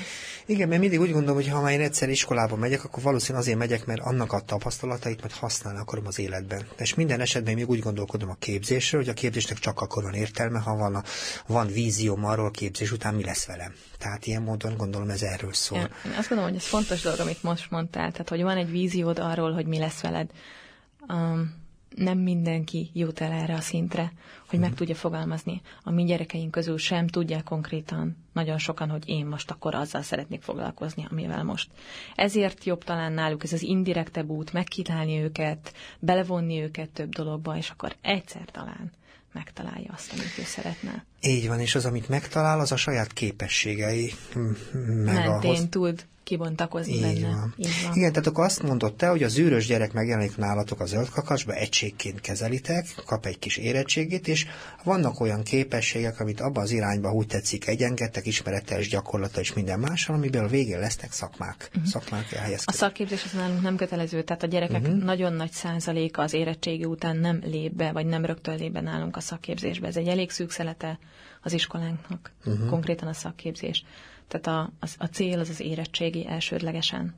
[0.47, 3.59] Igen, mert mindig úgy gondolom, hogy ha már én egyszer iskolába megyek, akkor valószínűleg azért
[3.59, 6.67] megyek, mert annak a tapasztalatait majd használni akarom az életben.
[6.79, 10.59] És minden esetben még úgy gondolkodom a képzésről, hogy a képzésnek csak akkor van értelme,
[10.59, 11.03] ha van, a,
[11.47, 13.73] van vízióm arról a képzés után mi lesz velem.
[13.99, 15.79] Tehát ilyen módon gondolom ez erről szól.
[15.79, 18.71] Ja, én azt gondolom, hogy ez fontos dolog, amit most mondtál, tehát hogy van egy
[18.71, 20.31] víziód arról, hogy mi lesz veled.
[21.09, 21.67] Um,
[21.97, 24.13] nem mindenki jut el erre a szintre,
[24.49, 24.79] hogy meg mhm.
[24.79, 25.61] tudja fogalmazni.
[25.83, 30.43] A mi gyerekeink közül sem tudják konkrétan nagyon sokan, hogy én most akkor azzal szeretnék
[30.43, 31.71] foglalkozni, amivel most.
[32.15, 37.71] Ezért jobb talán náluk ez az indirektebb út, megkítálni őket, belevonni őket több dologba, és
[37.71, 38.93] akkor egyszer talán
[39.33, 41.05] megtalálja azt, amit ő szeretne.
[41.21, 44.15] Így van, és az, amit megtalál, az a saját képességei.
[44.35, 45.67] Meg Mentén ahhoz...
[45.71, 47.35] tud kibontakozni Így benne.
[47.35, 47.55] Van.
[47.57, 47.97] Így van.
[47.97, 51.53] Igen, tehát akkor azt mondott te, hogy a zűrös gyerek megjelenik nálatok a zöld kakasba,
[51.53, 54.47] egységként kezelitek, kap egy kis érettségét, és
[54.85, 59.79] vannak olyan képességek, amit abban az irányba úgy tetszik egyengettek, ismerettel és gyakorlata és minden
[59.79, 61.69] mással, amiből a végén lesznek szakmák.
[61.69, 61.91] Uh-huh.
[61.91, 62.27] Szakmák
[62.65, 65.03] A szakképzés az nálunk nem kötelező, tehát a gyerekek uh-huh.
[65.03, 69.17] nagyon nagy százaléka az érettségi után nem lép be, vagy nem rögtön lép be nálunk
[69.17, 69.87] a szakképzésbe.
[69.87, 70.99] Ez egy elég szűk szelete
[71.49, 72.69] az iskolánknak, uh-huh.
[72.69, 73.85] konkrétan a szakképzés.
[74.29, 77.15] Tehát a, a, a cél az az érettségi elsődlegesen.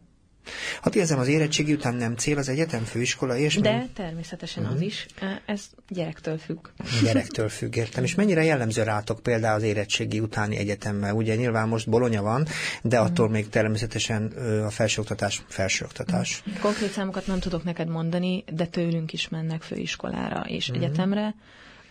[0.83, 3.57] Hát érzem, az érettségi után nem cél az egyetem, főiskola és...
[3.57, 4.79] De természetesen uh-huh.
[4.79, 5.07] az is.
[5.47, 6.69] Ez gyerektől függ.
[7.03, 8.05] Gyerektől függ, értem.
[8.05, 11.15] És mennyire jellemző rátok például az érettségi utáni egyetemmel?
[11.15, 12.47] Ugye nyilván most Bolonya van,
[12.83, 13.13] de uh-huh.
[13.13, 14.27] attól még természetesen
[14.67, 16.43] a felsőoktatás felsőoktatás.
[16.47, 16.63] Uh-huh.
[16.63, 20.85] Konkrét számokat nem tudok neked mondani, de tőlünk is mennek főiskolára és uh-huh.
[20.85, 21.35] egyetemre.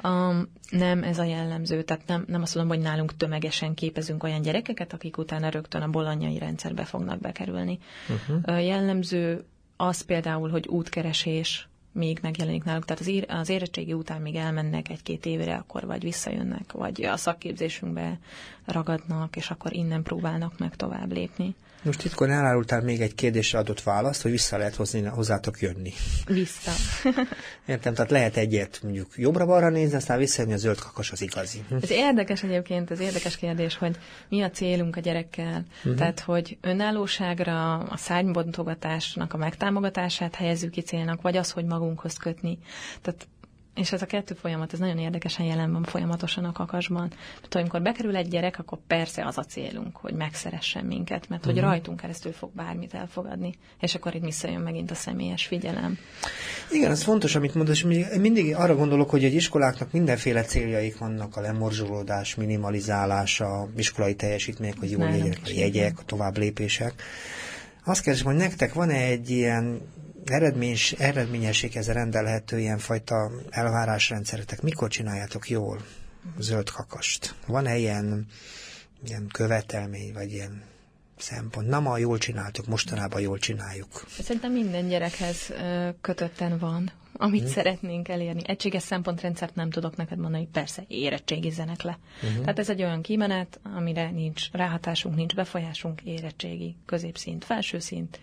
[0.03, 4.41] Um, nem ez a jellemző, tehát nem, nem azt mondom, hogy nálunk tömegesen képezünk olyan
[4.41, 7.79] gyerekeket, akik utána rögtön a bolonyai rendszerbe fognak bekerülni.
[8.09, 8.55] Uh-huh.
[8.55, 9.45] Uh, jellemző
[9.77, 14.89] az például, hogy útkeresés még megjelenik náluk, tehát az, ér, az érettségi után még elmennek
[14.89, 18.19] egy-két évre, akkor vagy visszajönnek, vagy a szakképzésünkbe
[18.65, 21.55] ragadnak, és akkor innen próbálnak meg tovább lépni.
[21.83, 25.93] Most titkon elárultál még egy kérdésre adott választ, hogy vissza lehet hozni, hozzátok jönni.
[26.25, 26.71] Vissza.
[27.65, 31.63] Értem, tehát lehet egyet mondjuk jobbra-balra nézni, aztán visszajönni a zöld kakas az igazi.
[31.69, 31.75] Hm?
[31.81, 33.97] Ez érdekes egyébként, ez érdekes kérdés, hogy
[34.29, 35.65] mi a célunk a gyerekkel.
[35.77, 35.95] Uh-huh.
[35.95, 42.57] Tehát, hogy önállóságra, a szárnybontogatásnak a megtámogatását helyezzük ki célnak, vagy az, hogy magunkhoz kötni.
[43.01, 43.27] Tehát
[43.79, 47.11] és ez a kettő folyamat, ez nagyon érdekesen jelen van folyamatosan a kakasban.
[47.41, 51.53] Mert amikor bekerül egy gyerek, akkor persze az a célunk, hogy megszeressen minket, mert hogy
[51.53, 51.69] uh-huh.
[51.69, 55.97] rajtunk keresztül fog bármit elfogadni, és akkor itt visszajön megint a személyes figyelem.
[56.71, 57.81] Igen, ez fontos, amit mondasz,
[58.17, 64.91] mindig arra gondolok, hogy egy iskoláknak mindenféle céljaik vannak, a lemorzsolódás, minimalizálása, iskolai teljesítmények, hogy
[64.91, 66.93] jól legyenek a jegyek, a tovább lépések.
[67.85, 69.81] Azt kérdezem, hogy nektek van-e egy ilyen
[70.25, 75.81] eredményes, eredményességhez rendelhető ilyenfajta elvárásrendszeretek, mikor csináljátok jól
[76.37, 77.35] zöld kakast?
[77.47, 78.25] Van-e ilyen,
[79.05, 80.63] ilyen követelmény, vagy ilyen
[81.17, 81.67] szempont?
[81.67, 84.05] Na, ma jól csináltuk, mostanában jól csináljuk.
[84.09, 85.53] Szerintem minden gyerekhez
[86.01, 87.51] kötötten van, amit hmm.
[87.51, 88.41] szeretnénk elérni.
[88.45, 91.97] Egységes szempontrendszert nem tudok neked mondani, persze érettségizzenek le.
[92.21, 92.39] Hmm.
[92.39, 98.19] Tehát ez egy olyan kimenet, amire nincs ráhatásunk, nincs befolyásunk, érettségi, középszint, felsőszint,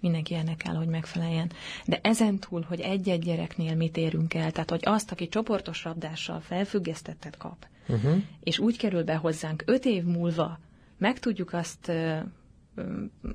[0.00, 1.50] mindenki ennek kell, hogy megfeleljen.
[1.84, 6.40] De ezen túl, hogy egy-egy gyereknél mit érünk el, tehát hogy azt, aki csoportos rabdással
[6.40, 8.22] felfüggesztettet kap, uh-huh.
[8.40, 10.58] és úgy kerül be hozzánk öt év múlva,
[10.98, 11.92] meg tudjuk azt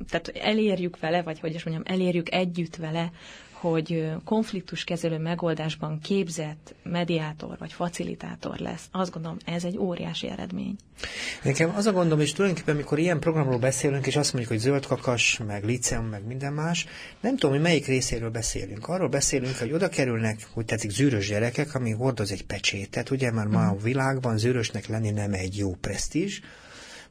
[0.07, 3.11] tehát elérjük vele, vagy hogy is mondjam, elérjük együtt vele,
[3.61, 10.75] hogy konfliktuskezelő megoldásban képzett mediátor vagy facilitátor lesz, azt gondolom, ez egy óriási eredmény.
[11.43, 14.85] Nekem az a gondom, és tulajdonképpen, amikor ilyen programról beszélünk, és azt mondjuk, hogy zöld
[14.85, 16.85] kakas, meg liceum, meg minden más,
[17.19, 18.87] nem tudom, hogy melyik részéről beszélünk.
[18.87, 23.49] Arról beszélünk, hogy oda kerülnek, hogy tetszik, zűrös gyerekek, ami hordoz egy pecsétet, ugye, mert
[23.49, 23.83] ma a mhm.
[23.83, 26.39] világban zűrösnek lenni nem egy jó presztízs,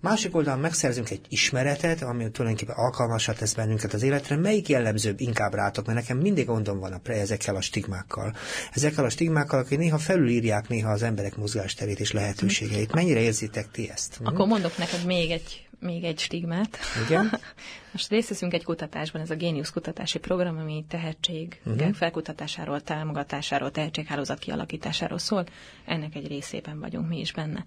[0.01, 4.37] Másik oldalon megszerzünk egy ismeretet, ami tulajdonképpen alkalmasat tesz bennünket az életre.
[4.37, 5.87] Melyik jellemzőbb inkább rátok?
[5.87, 8.35] Mert nekem mindig gondom van a pre ezekkel a stigmákkal.
[8.73, 12.95] Ezekkel a stigmákkal, akik néha felülírják néha az emberek mozgásterét és lehetőségeit.
[12.95, 14.21] Mennyire érzitek ti ezt?
[14.25, 16.79] Akkor mondok neked még egy még egy stigmát.
[17.07, 17.31] Igen?
[17.93, 21.93] Most részt veszünk egy kutatásban, ez a Genius kutatási program, ami tehetség uh-huh.
[21.93, 25.45] felkutatásáról, támogatásáról, tehetséghálózat kialakításáról szól.
[25.87, 27.65] Ennek egy részében vagyunk mi is benne.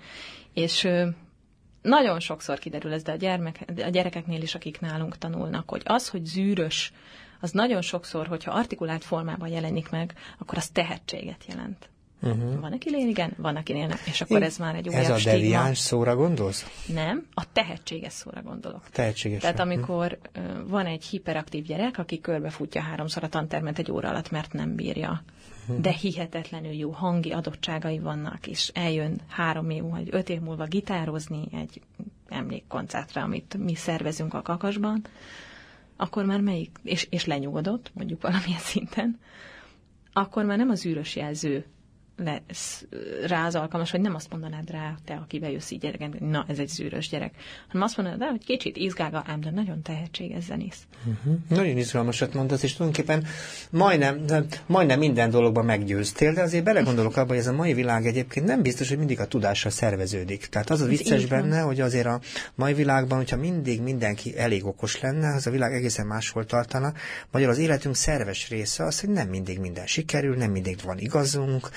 [0.54, 0.88] És
[1.84, 6.10] nagyon sokszor kiderül ez, de a, gyermek, a gyerekeknél is, akik nálunk tanulnak, hogy az,
[6.10, 6.94] hogy zűrös,
[7.40, 11.90] az nagyon sokszor, hogyha artikulált formában jelenik meg, akkor az tehetséget jelent.
[12.22, 12.60] Uh-huh.
[12.60, 13.98] Van, akinél igen, van, akinél nem.
[14.06, 16.86] És akkor Én, ez már egy újabb Ez a deviáns szóra gondolsz?
[16.88, 18.90] Nem, a tehetséges szóra gondolok.
[18.90, 19.42] Tehetséges.
[19.42, 24.32] Tehát amikor uh, van egy hiperaktív gyerek, aki körbefutja háromszor a tantermet egy óra alatt,
[24.32, 25.24] mert nem bírja
[25.68, 31.48] de hihetetlenül jó hangi adottságai vannak, és eljön három év vagy öt év múlva gitározni
[31.52, 31.82] egy
[32.28, 35.06] emlékkoncertre, amit mi szervezünk a kakasban,
[35.96, 39.20] akkor már melyik, és, és lenyugodott, mondjuk valamilyen szinten,
[40.14, 41.66] akkor már nem az űrös jelző
[42.18, 42.86] lesz
[43.28, 46.60] rá az alkalmas, hogy nem azt mondanád rá, te, aki bejössz így gyerek, na, ez
[46.60, 47.34] egy zűrös gyerek,
[47.68, 50.82] hanem azt mondanád rá, hogy kicsit izgága, ám de nagyon tehetséges zenész.
[51.06, 51.36] Uh-huh.
[51.50, 53.26] Nagyon izgalmasat mondasz, és tulajdonképpen
[53.70, 54.26] majdnem,
[54.66, 58.62] majdnem minden dologban meggyőztél, de azért belegondolok abba, hogy ez a mai világ egyébként nem
[58.62, 60.46] biztos, hogy mindig a tudással szerveződik.
[60.46, 62.20] Tehát az a vicces benne, hogy azért a
[62.56, 66.94] mai világban, hogyha mindig mindenki elég okos lenne, az a világ egészen máshol tartana.
[67.32, 71.70] Magyar az életünk szerves része az, hogy nem mindig minden sikerül, nem mindig van igazunk,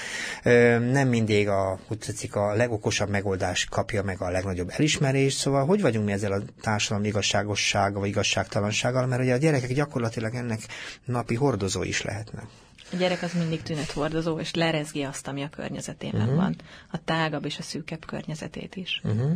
[0.93, 5.81] nem mindig a, úgy tetszik, a legokosabb megoldás kapja meg a legnagyobb elismerést, szóval hogy
[5.81, 10.61] vagyunk mi ezzel a társadalom igazságossága vagy igazságtalansággal, mert ugye a gyerekek gyakorlatilag ennek
[11.05, 12.45] napi hordozó is lehetnek.
[12.93, 16.37] A gyerek az mindig tünethordozó, és lerezgi azt, ami a környezetében uh-huh.
[16.37, 16.57] van.
[16.91, 19.01] A tágabb és a szűkebb környezetét is.
[19.05, 19.33] Uh-huh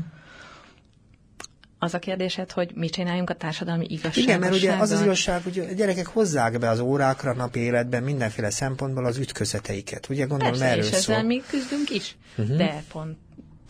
[1.82, 4.36] az a kérdésed, hogy mit csináljunk a társadalmi igazságossággal?
[4.36, 8.02] Igen, mert ugye az az igazság, hogy a gyerekek hozzák be az órákra, napi életben
[8.02, 10.08] mindenféle szempontból az ütközeteiket.
[10.08, 11.22] Ugye gondolom Persze, erről és ezzel szól.
[11.26, 12.56] mi küzdünk is, uh-huh.
[12.56, 13.16] de pont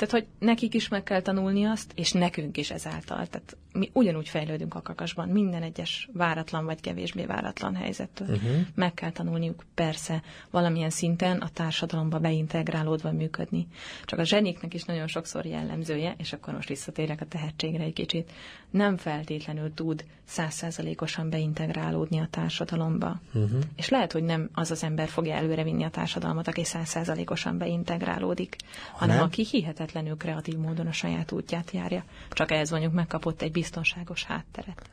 [0.00, 3.26] tehát, hogy nekik is meg kell tanulni azt, és nekünk is ezáltal.
[3.26, 8.28] Tehát mi ugyanúgy fejlődünk a kakasban, minden egyes váratlan vagy kevésbé váratlan helyzettől.
[8.28, 8.50] Uh-huh.
[8.74, 13.66] Meg kell tanulniuk persze valamilyen szinten a társadalomba beintegrálódva működni.
[14.04, 18.30] Csak a zseniknek is nagyon sokszor jellemzője, és akkor most visszatérek a tehetségre egy kicsit,
[18.70, 23.20] nem feltétlenül tud százszázalékosan beintegrálódni a társadalomba.
[23.32, 23.60] Uh-huh.
[23.76, 28.56] És lehet, hogy nem az az ember fogja előrevinni a társadalmat, aki százszázalékosan beintegrálódik,
[28.92, 29.24] hanem nem?
[29.24, 29.44] aki
[29.90, 32.05] hihetetlenül kreatív módon a saját útját járja.
[32.31, 34.90] Csak ehhez mondjuk megkapott egy biztonságos hátteret.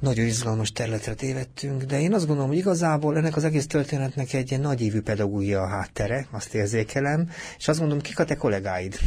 [0.00, 4.50] Nagyon izgalmas területre tévedtünk, de én azt gondolom, hogy igazából ennek az egész történetnek egy
[4.50, 8.98] ilyen nagyívű pedagógia a háttere, azt érzékelem, és azt gondolom, kik a te kollégáid?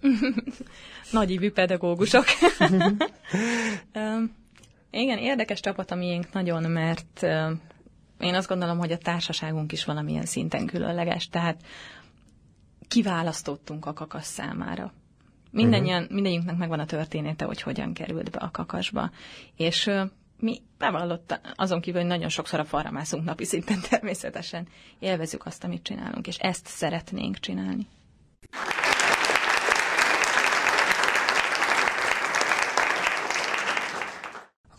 [1.10, 2.24] Nagyívű pedagógusok.
[4.90, 7.22] Igen, érdekes csapat a miénk nagyon, mert
[8.20, 11.60] én azt gondolom, hogy a társaságunk is valamilyen szinten különleges, tehát
[12.90, 14.92] kiválasztottunk a kakasz számára.
[15.50, 16.14] Mindennyian, uh-huh.
[16.14, 19.10] mindegyünknek megvan a története, hogy hogyan került be a kakasba.
[19.56, 20.00] És uh,
[20.38, 24.68] mi bevallott azon kívül, hogy nagyon sokszor a falra mászunk napi szinten természetesen.
[24.98, 27.86] Élvezük azt, amit csinálunk, és ezt szeretnénk csinálni.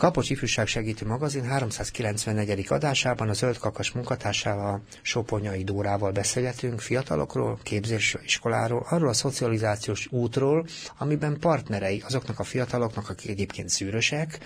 [0.02, 2.66] Kapocs Ifjúság Segítő Magazin 394.
[2.70, 10.66] adásában a Zöld Kakas munkatársával, Soponyai Dórával beszélgetünk fiatalokról, képzésről, iskoláról, arról a szocializációs útról,
[10.98, 14.38] amiben partnerei azoknak a fiataloknak, akik egyébként szűrösek,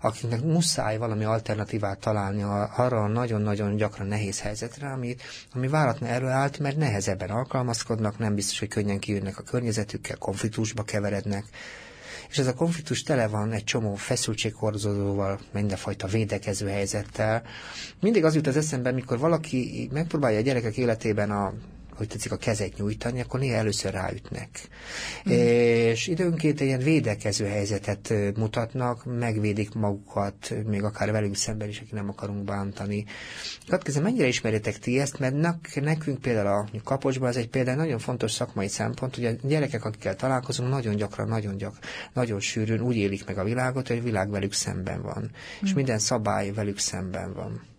[0.00, 2.42] akiknek muszáj valami alternatívát találni
[2.76, 5.16] arra a nagyon-nagyon gyakran nehéz helyzetre, ami,
[5.54, 11.44] ami váratna előállt, mert nehezebben alkalmazkodnak, nem biztos, hogy könnyen kijönnek a környezetükkel, konfliktusba keverednek,
[12.30, 17.42] és ez a konfliktus tele van egy csomó feszültséghordozóval, mindenfajta védekező helyzettel.
[18.00, 21.52] Mindig az jut az eszembe, mikor valaki megpróbálja a gyerekek életében a
[22.00, 24.48] hogy tetszik a kezet nyújtani, akkor néha először ráütnek.
[25.28, 25.32] Mm.
[25.32, 32.08] És időnként ilyen védekező helyzetet mutatnak, megvédik magukat, még akár velünk szemben is, aki nem
[32.08, 33.04] akarunk bántani.
[33.64, 35.34] Következő, mennyire ismeritek ti ezt, mert
[35.74, 40.16] nekünk például a kapocsban ez egy például nagyon fontos szakmai szempont, hogy a gyerekek, akikkel
[40.16, 41.82] találkozunk, nagyon gyakran, nagyon gyakran,
[42.12, 45.22] nagyon sűrűn úgy élik meg a világot, hogy a világ velük szemben van.
[45.22, 45.64] Mm.
[45.64, 47.69] És minden szabály velük szemben van.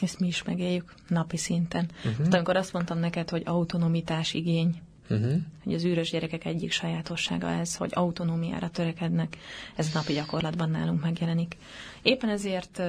[0.00, 1.90] Ezt mi is megéljük napi szinten.
[2.04, 2.26] Uh-huh.
[2.30, 4.80] Amikor azt mondtam neked, hogy autonomitás igény,
[5.10, 5.34] uh-huh.
[5.64, 9.36] hogy az űrös gyerekek egyik sajátossága ez, hogy autonómiára törekednek,
[9.76, 11.56] ez napi gyakorlatban nálunk megjelenik.
[12.02, 12.82] Éppen ezért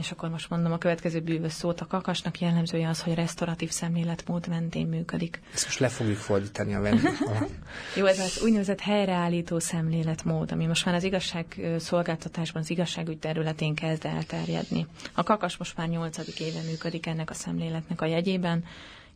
[0.00, 4.48] és akkor most mondom a következő bűvös szót, a kakasnak jellemzője az, hogy restauratív szemléletmód
[4.48, 5.40] mentén működik.
[5.54, 7.10] Ezt most le fogjuk fordítani a vendég.
[7.96, 14.04] Jó, ez az úgynevezett helyreállító szemléletmód, ami most már az igazságszolgáltatásban, az igazságügy területén kezd
[14.04, 14.86] elterjedni.
[15.14, 18.64] A kakas most már nyolcadik éve működik ennek a szemléletnek a jegyében.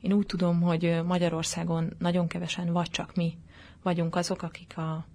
[0.01, 3.37] Én úgy tudom, hogy Magyarországon nagyon kevesen, vagy csak mi
[3.83, 5.07] vagyunk azok, akik a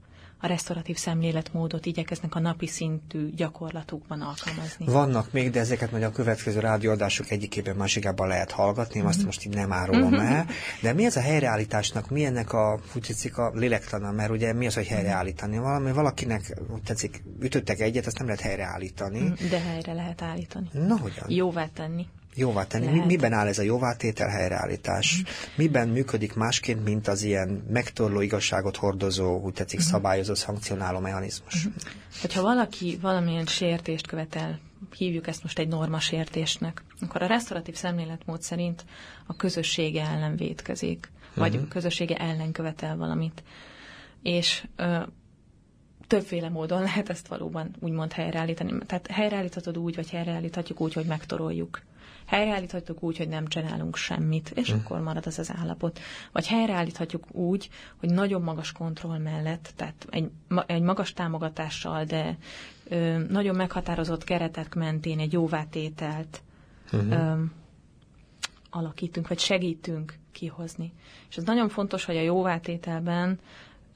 [0.41, 4.85] a restauratív szemléletmódot igyekeznek a napi szintű gyakorlatukban alkalmazni.
[4.85, 9.07] Vannak még, de ezeket majd a következő rádióadások egyikében másikában lehet hallgatni, mm-hmm.
[9.07, 10.25] azt most így nem árulom mm-hmm.
[10.25, 10.45] el.
[10.81, 14.65] De mi ez a helyreállításnak, mi ennek a, úgy tetszik, a lélektana, mert ugye mi
[14.65, 15.57] az, hogy helyreállítani?
[15.57, 19.33] Valami valakinek, úgy tetszik, ütöttek egyet, azt nem lehet helyreállítani.
[19.49, 20.69] De helyre lehet állítani.
[20.71, 21.25] Na, hogyan?
[21.27, 22.07] Jóvá tenni.
[22.35, 22.87] Jóvá tenni.
[22.87, 25.19] Mi, miben áll ez a jóvátétel helyreállítás?
[25.19, 25.35] Uh-huh.
[25.55, 29.93] Miben működik másként, mint az ilyen megtorló igazságot hordozó, úgy tetszik, uh-huh.
[29.93, 31.65] szabályozó, szankcionáló mechanizmus?
[31.65, 31.81] Uh-huh.
[32.21, 34.59] Hogyha valaki valamilyen sértést követel,
[34.97, 38.85] hívjuk ezt most egy normasértésnek, akkor a restauratív szemléletmód szerint
[39.25, 41.65] a közössége ellen vétkezik, vagy uh-huh.
[41.69, 43.43] a közössége ellen követel valamit.
[44.23, 44.97] És ö,
[46.07, 48.73] többféle módon lehet ezt valóban úgymond helyreállítani.
[48.85, 51.81] Tehát helyreállíthatod úgy, vagy helyreállíthatjuk úgy, hogy megtoroljuk
[52.29, 54.77] helyreállíthatjuk úgy, hogy nem csinálunk semmit, és mm.
[54.77, 55.99] akkor marad az az állapot.
[56.31, 60.29] Vagy helyreállíthatjuk úgy, hogy nagyon magas kontroll mellett, tehát egy,
[60.65, 62.37] egy magas támogatással, de
[62.87, 66.41] ö, nagyon meghatározott keretek mentén egy jóvátételt
[66.95, 67.11] mm-hmm.
[67.11, 67.43] ö,
[68.69, 70.93] alakítunk, vagy segítünk kihozni.
[71.29, 73.39] És ez nagyon fontos, hogy a jóvátételben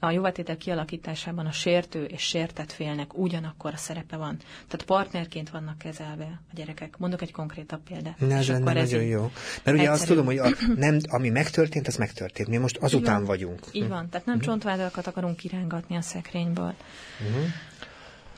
[0.04, 4.36] a jóvátétel kialakításában a sértő és sértett félnek ugyanakkor a szerepe van.
[4.68, 6.94] Tehát partnerként vannak kezelve a gyerekek.
[6.98, 8.18] Mondok egy konkrétabb példát.
[8.18, 9.20] Ne, ez lenne nagyon jó.
[9.20, 9.90] Mert ugye egyszerű.
[9.90, 12.48] azt tudom, hogy a, nem, ami megtörtént, az megtörtént.
[12.48, 13.60] Mi most azután így vagyunk.
[13.72, 14.08] Így van.
[14.08, 14.50] Tehát nem uh-huh.
[14.50, 16.74] csontvádakat akarunk kirángatni a szekrényből.
[17.20, 17.44] Uh-huh.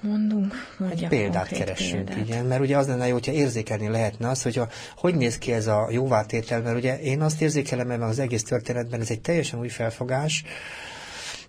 [0.01, 0.55] Mondunk,
[0.91, 2.27] egy példát keressünk, példát.
[2.27, 5.53] igen, mert ugye az lenne jó, hogyha érzékelni lehetne az, hogy a, hogy néz ki
[5.53, 9.59] ez a jóvátétel, mert ugye én azt érzékelem mert az egész történetben, ez egy teljesen
[9.59, 10.45] új felfogás,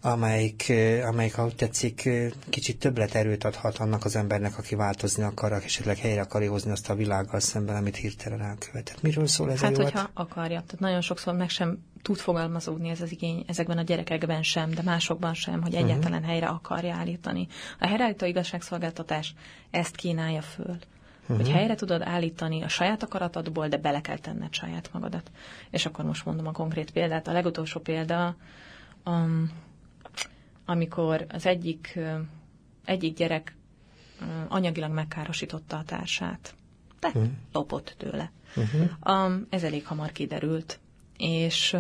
[0.02, 0.74] amelyik,
[1.06, 2.10] amelyik, ha úgy tetszik,
[2.50, 6.90] kicsit többlet erőt adhat annak az embernek, aki változni akar, esetleg helyre akarja hozni azt
[6.90, 9.02] a világgal szemben, amit hirtelen elkövetett.
[9.02, 10.62] Miről szól ez hát, a hogyha akarja.
[10.66, 14.82] Tehát nagyon sokszor meg sem tud fogalmazódni ez az igény ezekben a gyerekekben sem, de
[14.82, 15.84] másokban sem, hogy mhm.
[15.84, 16.30] egyáltalán uh-huh.
[16.30, 17.48] helyre akarja állítani.
[17.80, 19.34] A helyreállító igazságszolgáltatás
[19.72, 20.78] ezt kínálja föl.
[21.22, 21.38] Uh-huh.
[21.38, 25.32] Hogy helyre tudod állítani a saját akaratodból, de bele kell tenned saját magadat.
[25.70, 27.28] És akkor most mondom a konkrét példát.
[27.28, 28.36] A legutolsó példa,
[29.06, 29.52] um,
[30.70, 32.00] amikor az egyik,
[32.86, 33.56] egyik gyerek
[34.48, 36.56] anyagilag megkárosította a társát.
[37.00, 37.32] Tehát uh-huh.
[37.52, 38.32] lopott tőle.
[38.56, 39.26] Uh-huh.
[39.26, 40.80] Um, ez elég hamar kiderült.
[41.18, 41.78] És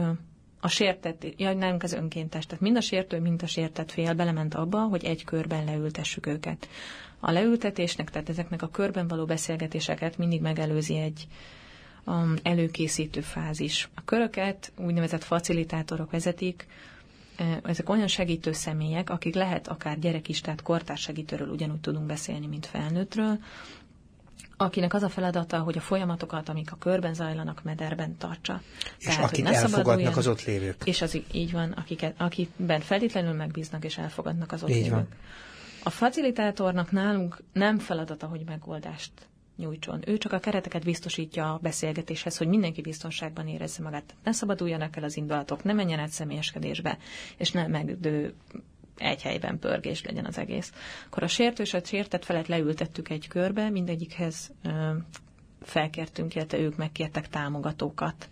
[0.59, 4.53] a sértett, ja, nem az önkéntes, tehát mind a sértő, mind a sértett fél belement
[4.53, 6.67] abba, hogy egy körben leültessük őket.
[7.19, 11.27] A leültetésnek, tehát ezeknek a körben való beszélgetéseket mindig megelőzi egy
[12.05, 13.89] um, előkészítő fázis.
[13.95, 16.67] A köröket úgynevezett facilitátorok vezetik,
[17.63, 22.47] ezek olyan segítő személyek, akik lehet akár gyerek is, tehát kortárs segítőről ugyanúgy tudunk beszélni,
[22.47, 23.39] mint felnőttről,
[24.57, 28.61] akinek az a feladata, hogy a folyamatokat, amik a körben zajlanak, mederben tartsa.
[28.99, 30.81] És Tehát, akik elfogadnak az ott lévők.
[30.85, 34.91] És az így van, akiket, akiben feltétlenül megbíznak és elfogadnak az ott így lévők.
[34.91, 35.07] Van.
[35.83, 39.11] A facilitátornak nálunk nem feladata, hogy megoldást
[39.57, 40.01] nyújtson.
[40.05, 44.15] Ő csak a kereteket biztosítja a beszélgetéshez, hogy mindenki biztonságban érezze magát.
[44.23, 46.97] Ne szabaduljanak el az indulatok, ne menjen át személyeskedésbe,
[47.37, 48.33] és ne megdő
[48.97, 50.73] egy helyben pörgés legyen az egész.
[51.05, 54.91] Akkor a sértő és a sértett felett leültettük egy körbe, mindegyikhez ö,
[55.61, 58.29] felkértünk, illetve ők megkértek támogatókat.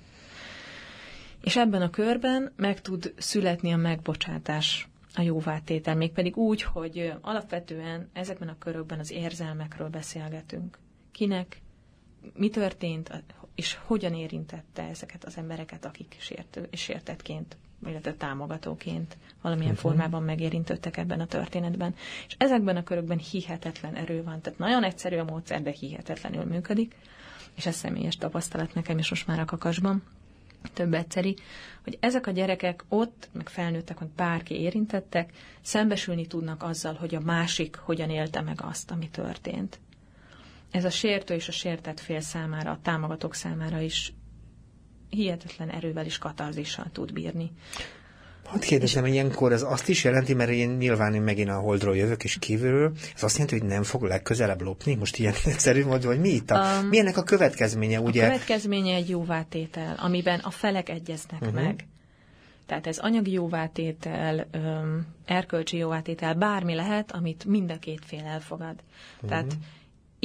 [1.43, 8.09] És ebben a körben meg tud születni a megbocsátás, a jóvátétel, mégpedig úgy, hogy alapvetően
[8.13, 10.77] ezekben a körökben az érzelmekről beszélgetünk
[11.15, 11.61] kinek
[12.33, 13.23] mi történt,
[13.55, 19.89] és hogyan érintette ezeket az embereket, akik sértő, sértetként, illetve támogatóként valamilyen uh-huh.
[19.89, 21.95] formában megérintettek ebben a történetben.
[22.27, 24.41] És ezekben a körökben hihetetlen erő van.
[24.41, 26.95] Tehát nagyon egyszerű a módszer, de hihetetlenül működik.
[27.55, 30.03] És ez személyes tapasztalat nekem is most már a kakasban
[30.73, 31.35] több egyszeri,
[31.83, 37.19] hogy ezek a gyerekek ott, meg felnőttek, meg bárki érintettek, szembesülni tudnak azzal, hogy a
[37.19, 39.79] másik hogyan élte meg azt, ami történt
[40.71, 44.13] ez a sértő és a sértett fél számára, a támogatók számára is
[45.09, 47.51] hihetetlen erővel és katarzissal tud bírni.
[48.45, 51.95] Hát kérdezem, hogy ilyenkor ez azt is jelenti, mert én nyilván én megint a holdról
[51.95, 54.95] jövök és kívülről, ez azt jelenti, hogy nem fog legközelebb lopni?
[54.95, 58.23] Most ilyen egyszerű módon, hogy mi itt a, um, mi ennek a következménye, ugye?
[58.23, 61.61] A következménye egy jóvátétel, amiben a felek egyeznek uh-huh.
[61.61, 61.87] meg.
[62.65, 64.47] Tehát ez anyagi jóvátétel,
[65.25, 68.75] erkölcsi jóvátétel, bármi lehet, amit mind a két fél elfogad.
[69.15, 69.29] Uh-huh.
[69.29, 69.57] Tehát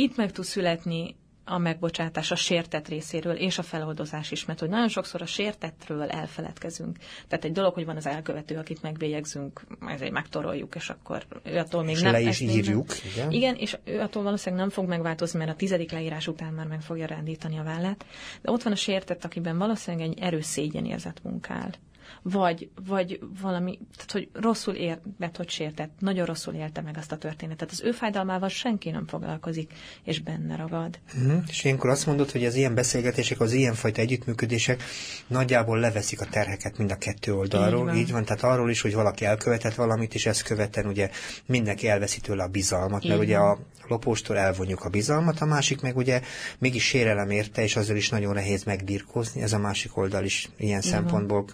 [0.00, 4.68] itt meg tud születni a megbocsátás a sértett részéről, és a feloldozás is, mert hogy
[4.68, 6.98] nagyon sokszor a sértettről elfeledkezünk.
[7.28, 11.82] Tehát egy dolog, hogy van az elkövető, akit megbélyegzünk, ezért megtoroljuk, és akkor ő attól
[11.82, 12.12] még és nem...
[12.12, 12.86] le is írjuk.
[12.88, 13.30] Nem, igen.
[13.30, 16.80] igen, és ő attól valószínűleg nem fog megváltozni, mert a tizedik leírás után már meg
[16.80, 18.05] fogja rendítani a vállát.
[18.42, 21.74] De ott van a sértett, akiben valószínűleg egy erős szégyen érzet munkál
[22.22, 27.16] vagy, vagy valami, tehát hogy rosszul értett, hogy sértett, nagyon rosszul élte meg azt a
[27.16, 27.70] történetet.
[27.70, 29.72] Az ő fájdalmával senki nem foglalkozik,
[30.04, 30.98] és benne ragad.
[31.14, 31.42] Uh-huh.
[31.48, 34.82] És ilyenkor azt mondod, hogy az ilyen beszélgetések, az ilyenfajta együttműködések
[35.26, 37.80] nagyjából leveszik a terheket mind a kettő oldalról.
[37.80, 37.96] Így van.
[37.96, 41.11] Így van, tehát arról is, hogy valaki elkövetett valamit, és ezt követen ugye
[41.46, 43.50] mindenki elveszi tőle a bizalmat, mert Így ugye van.
[43.50, 43.58] a
[43.88, 46.20] lopóstól elvonjuk a bizalmat, a másik meg ugye
[46.58, 49.42] mégis sérelem érte, és azzal is nagyon nehéz megbirkózni.
[49.42, 50.92] Ez a másik oldal is ilyen Igen.
[50.92, 51.44] szempontból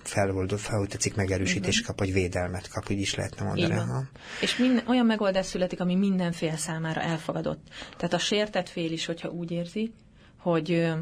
[0.55, 3.72] feloldó, fel, tetszik megerősítést kap, vagy védelmet kap, így is lehetne mondani.
[3.74, 4.09] Igen.
[4.40, 7.68] És minden, olyan megoldás születik, ami minden fél számára elfogadott.
[7.97, 9.92] Tehát a sértett fél is, hogyha úgy érzi,
[10.38, 10.92] hogy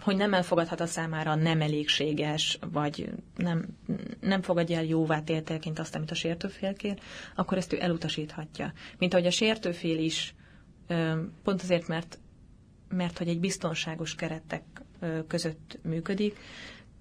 [0.00, 3.64] hogy nem elfogadhat a számára nem elégséges, vagy nem,
[4.20, 6.98] nem fogadja el jóvá téltelként azt, amit a sértőfél kér,
[7.34, 8.72] akkor ezt ő elutasíthatja.
[8.98, 10.34] Mint ahogy a sértőfél is,
[11.42, 12.18] pont azért, mert,
[12.88, 14.62] mert hogy egy biztonságos keretek
[15.26, 16.36] között működik,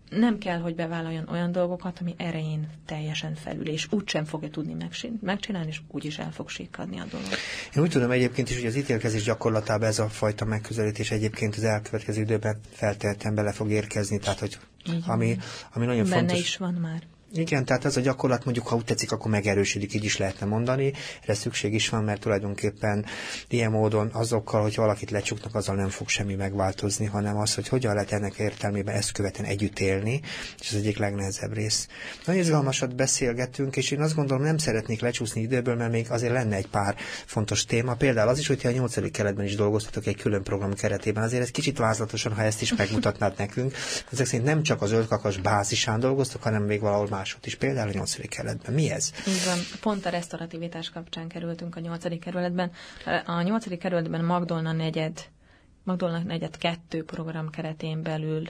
[0.10, 4.76] nem kell, hogy bevállaljon olyan dolgokat, ami erején teljesen felül, és úgysem fogja tudni
[5.22, 7.28] megcsinálni, és úgyis el fog sikadni a dolog.
[7.76, 11.64] Én úgy tudom egyébként is, hogy az ítélkezés gyakorlatában ez a fajta megközelítés egyébként az
[11.64, 14.58] elkövetkező időben feltétlenül bele fog érkezni, tehát hogy
[15.06, 15.38] ami,
[15.74, 16.40] ami nagyon Benne fontos.
[16.40, 17.04] is van már.
[17.34, 20.94] Igen, tehát ez a gyakorlat mondjuk, ha úgy tetszik, akkor megerősödik, így is lehetne mondani.
[21.22, 23.06] Erre szükség is van, mert tulajdonképpen
[23.48, 27.94] ilyen módon azokkal, hogy valakit lecsuknak, azzal nem fog semmi megváltozni, hanem az, hogy hogyan
[27.94, 30.22] lehet ennek értelmében ezt követen együtt élni,
[30.60, 31.88] és ez egyik legnehezebb rész.
[32.26, 36.56] Nagyon izgalmasat beszélgetünk, és én azt gondolom, nem szeretnék lecsúszni időből, mert még azért lenne
[36.56, 37.96] egy pár fontos téma.
[37.96, 41.24] Például az is, hogy a nyolcadik keretben is dolgoztatok egy külön program keretében.
[41.24, 43.74] Azért ez kicsit vázlatosan, ha ezt is megmutatnád nekünk.
[44.12, 47.92] Ezek szerint nem csak az ölkakas bázisán dolgoztok, hanem még valahol másod is, például a
[47.92, 48.74] nyolcadik kerületben.
[48.74, 49.12] Mi ez?
[49.28, 52.72] Így van, pont a restaurativitás kapcsán kerültünk a nyolcadik kerületben.
[53.26, 55.30] A nyolcadik kerületben Magdolna negyed,
[55.84, 58.48] Magdolna negyed kettő program keretén belül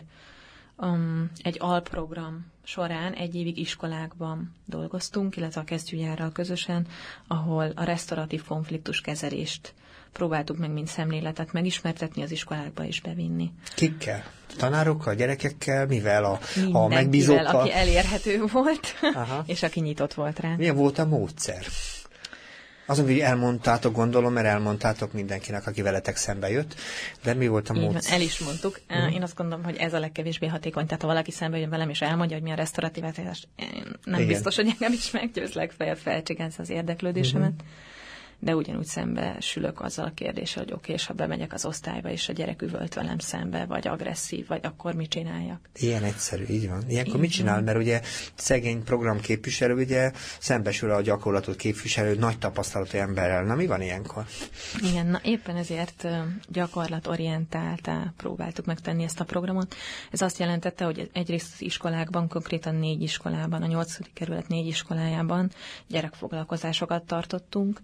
[0.77, 6.87] um, egy alprogram során egy évig iskolákban dolgoztunk, illetve a kesztyűjárral közösen,
[7.27, 9.73] ahol a restauratív konfliktus kezelést
[10.13, 13.51] próbáltuk meg, mint szemléletet megismertetni, az iskolákba is bevinni.
[13.75, 14.23] Kikkel?
[14.57, 16.39] Tanárokkal, gyerekekkel, mivel a,
[16.71, 17.45] a megbízókkal?
[17.45, 19.43] aki elérhető volt, Aha.
[19.53, 20.55] és aki nyitott volt rá.
[20.57, 21.65] Milyen volt a módszer?
[22.85, 26.75] Azon, hogy elmondtátok, gondolom, mert elmondtátok mindenkinek, aki veletek szembe jött,
[27.23, 28.13] de mi volt a módszer?
[28.13, 28.79] el is mondtuk.
[28.89, 29.13] Uh-huh.
[29.13, 30.85] Én azt gondolom, hogy ez a legkevésbé hatékony.
[30.85, 34.27] Tehát ha valaki szembe jön velem, és elmondja, hogy mi a restaurativitás, én nem Igen.
[34.27, 37.51] biztos, hogy engem is meggyőz legfeljebb felcsigensz az érdeklődésemet.
[37.51, 37.67] Uh-huh
[38.39, 42.09] de ugyanúgy szembe sülök azzal a kérdéssel, hogy oké, okay, és ha bemegyek az osztályba,
[42.09, 45.59] és a gyerek üvölt velem szembe, vagy agresszív, vagy akkor mit csináljak?
[45.75, 46.83] Ilyen egyszerű, így van.
[46.87, 47.55] Ilyenkor így mit csinál?
[47.55, 47.63] Van.
[47.63, 48.01] Mert ugye
[48.35, 53.43] szegény programképviselő, ugye szembesül a gyakorlatot képviselő nagy tapasztalatú emberrel.
[53.43, 54.25] Na mi van ilyenkor?
[54.81, 56.07] Igen, na éppen ezért
[56.47, 59.75] gyakorlatorientáltá próbáltuk megtenni ezt a programot.
[60.11, 65.51] Ez azt jelentette, hogy egyrészt az iskolákban, konkrétan négy iskolában, a nyolcadik kerület négy iskolájában
[65.87, 67.79] gyerekfoglalkozásokat tartottunk,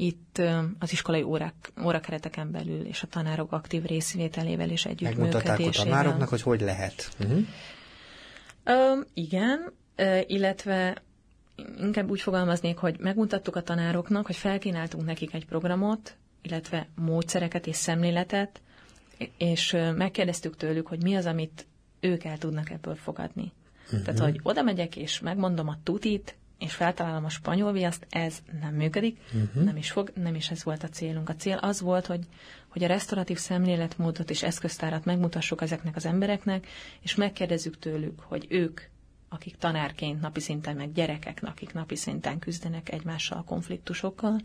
[0.00, 0.40] itt
[0.78, 5.42] az iskolai órák, órakereteken belül és a tanárok aktív részvételével és együttműködésével.
[5.42, 7.10] Megmutatták a tanároknak, hogy hogy lehet.
[7.20, 7.46] Uh-huh.
[8.64, 9.72] Ö, igen,
[10.26, 11.02] illetve
[11.80, 17.76] inkább úgy fogalmaznék, hogy megmutattuk a tanároknak, hogy felkínáltunk nekik egy programot, illetve módszereket és
[17.76, 18.60] szemléletet,
[19.38, 21.66] és megkérdeztük tőlük, hogy mi az, amit
[22.00, 23.52] ők el tudnak ebből fogadni.
[23.84, 24.02] Uh-huh.
[24.02, 28.74] Tehát, hogy oda megyek és megmondom a tutit, és feltalálom a spanyol viaszt, ez nem
[28.74, 29.64] működik, uh-huh.
[29.64, 31.28] nem is fog, nem is ez volt a célunk.
[31.28, 32.26] A cél az volt, hogy,
[32.68, 36.66] hogy a restauratív szemléletmódot és eszköztárat megmutassuk ezeknek az embereknek,
[37.00, 38.80] és megkérdezzük tőlük, hogy ők,
[39.32, 44.40] akik tanárként napi szinten, meg gyerekek, akik napi szinten küzdenek egymással a konfliktusokkal,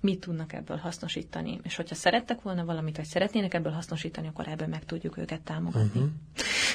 [0.00, 1.60] mit tudnak ebből hasznosítani.
[1.62, 6.00] És hogyha szerettek volna valamit, vagy szeretnének ebből hasznosítani, akkor ebből meg tudjuk őket támogatni.
[6.00, 6.12] Uh-huh.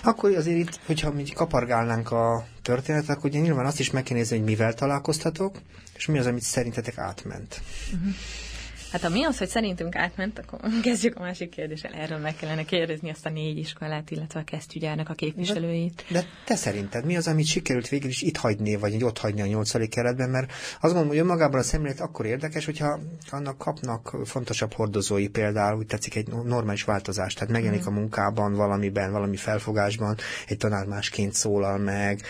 [0.04, 4.18] Akkor azért itt, hogyha mi kapargálnánk a történetet, akkor ugye nyilván azt is meg kell
[4.18, 5.62] nézni, hogy mivel találkoztatok,
[5.93, 7.62] és mi az, amit szerintetek átment.
[7.93, 8.14] Uh-huh.
[8.92, 11.92] Hát ha mi az, hogy szerintünk átment, akkor kezdjük a másik kérdéssel.
[11.92, 16.06] Erről meg kellene kérdezni azt a négy iskolát, illetve a kesztyűgyárnak a képviselőit.
[16.10, 19.42] De, de te szerinted mi az, amit sikerült végül is itt hagyni, vagy ott hagyni
[19.42, 20.30] a nyolcadik keretben?
[20.30, 25.78] Mert azt gondolom, hogy önmagában a szemlélet akkor érdekes, hogyha annak kapnak fontosabb hordozói például,
[25.78, 27.96] úgy tetszik egy normális változás, tehát megjelenik uh-huh.
[27.96, 30.18] a munkában valamiben, valami felfogásban,
[30.48, 32.22] egy tanár másként szólal meg,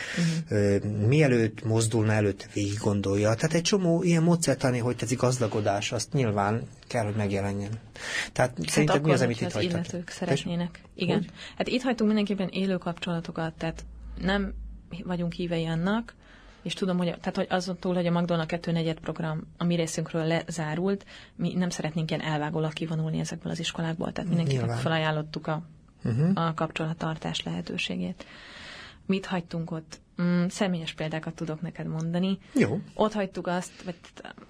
[0.50, 1.08] uh-huh.
[1.08, 3.34] mielőtt mozdulna, előtt végig gondolja.
[3.34, 7.72] Tehát egy csomó ilyen módszertani, hogy tetszik gazdagodás, azt nyilván nyilván kell, hogy megjelenjen.
[8.32, 9.72] Tehát hát szerinted mi az, amit itt hagytak?
[9.72, 10.82] illetők szeretnének.
[10.96, 11.04] És?
[11.04, 11.18] Igen.
[11.18, 11.30] Hogy?
[11.58, 13.86] Hát itt hagytunk mindenképpen élő kapcsolatokat, tehát
[14.22, 14.54] nem
[15.04, 16.16] vagyunk hívei annak,
[16.62, 19.76] és tudom, hogy, tehát, hogy azon túl, hogy a Magdolna 2 negyed program a mi
[19.76, 25.62] részünkről lezárult, mi nem szeretnénk ilyen elvágólag kivonulni ezekből az iskolákból, tehát mindenkinek felajánlottuk a,
[26.04, 26.46] uh-huh.
[26.48, 28.26] a kapcsolattartás lehetőségét.
[29.06, 30.00] Mit hagytunk ott?
[30.22, 32.38] Mm, személyes példákat tudok neked mondani.
[32.54, 32.80] Jó.
[32.94, 33.96] Ott hagytuk azt, vagy,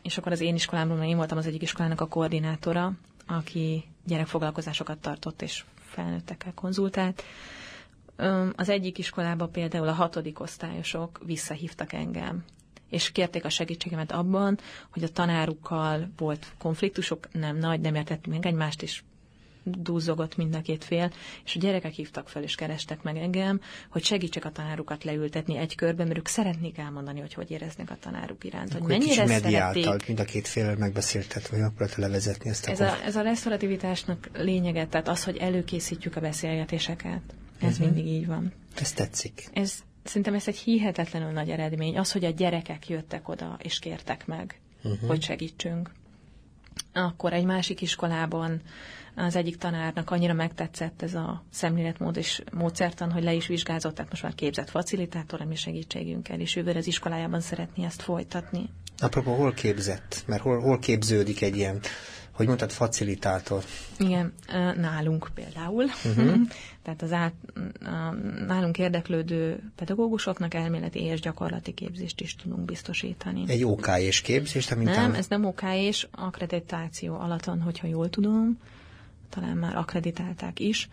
[0.02, 2.92] és akkor az én iskolámról, mert én voltam az egyik iskolának a koordinátora,
[3.28, 7.24] aki gyerekfoglalkozásokat tartott és felnőttekkel konzultált.
[8.56, 12.44] Az egyik iskolában például a hatodik osztályosok visszahívtak engem,
[12.90, 18.46] és kérték a segítségemet abban, hogy a tanárukkal volt konfliktusok, nem nagy, nem értettük meg
[18.46, 19.04] egymást, és
[19.64, 21.12] dúzogott mind a két fél,
[21.46, 25.76] és a gyerekek hívtak fel és kerestek meg engem, hogy segítsek a tanárukat leültetni egy
[25.76, 30.08] körben, mert ők szeretnék elmondani, hogy hogy éreznek a tanáruk iránt, hogy mennyire szerették.
[30.08, 34.30] mind a két fél megbeszéltet, vagy akkor levezetni ezt a ez a, ez a restaurativitásnak
[34.34, 37.22] lényege, tehát az, hogy előkészítjük a beszélgetéseket.
[37.62, 37.86] Ez uh-huh.
[37.86, 38.54] mindig így van.
[38.80, 39.50] Ez tetszik.
[39.54, 41.98] Ez, szerintem ez egy hihetetlenül nagy eredmény.
[41.98, 45.10] Az, hogy a gyerekek jöttek oda és kértek meg, uh-huh.
[45.10, 45.92] hogy segítsünk.
[46.94, 48.62] Akkor egy másik iskolában
[49.16, 54.12] az egyik tanárnak annyira megtetszett ez a szemléletmód és módszertan, hogy le is vizsgázott, tehát
[54.12, 58.70] most már képzett facilitátor, ami segítségünkkel, és jövőre az iskolájában szeretné ezt folytatni.
[58.98, 60.24] Apropó, hol képzett?
[60.28, 61.80] Mert hol, hol képződik egy ilyen
[62.42, 63.64] hogy mondtad, facilitátor.
[63.98, 64.34] Igen,
[64.76, 65.84] nálunk például.
[65.84, 66.36] Uh-huh.
[66.84, 67.34] Tehát az át,
[68.48, 73.44] nálunk érdeklődő pedagógusoknak elméleti és gyakorlati képzést is tudunk biztosítani.
[73.48, 74.76] Egy OK és képzést?
[74.76, 78.60] Mint Nem, ez nem OK és akkreditáció alatt van, hogyha jól tudom,
[79.30, 80.90] talán már akkreditálták is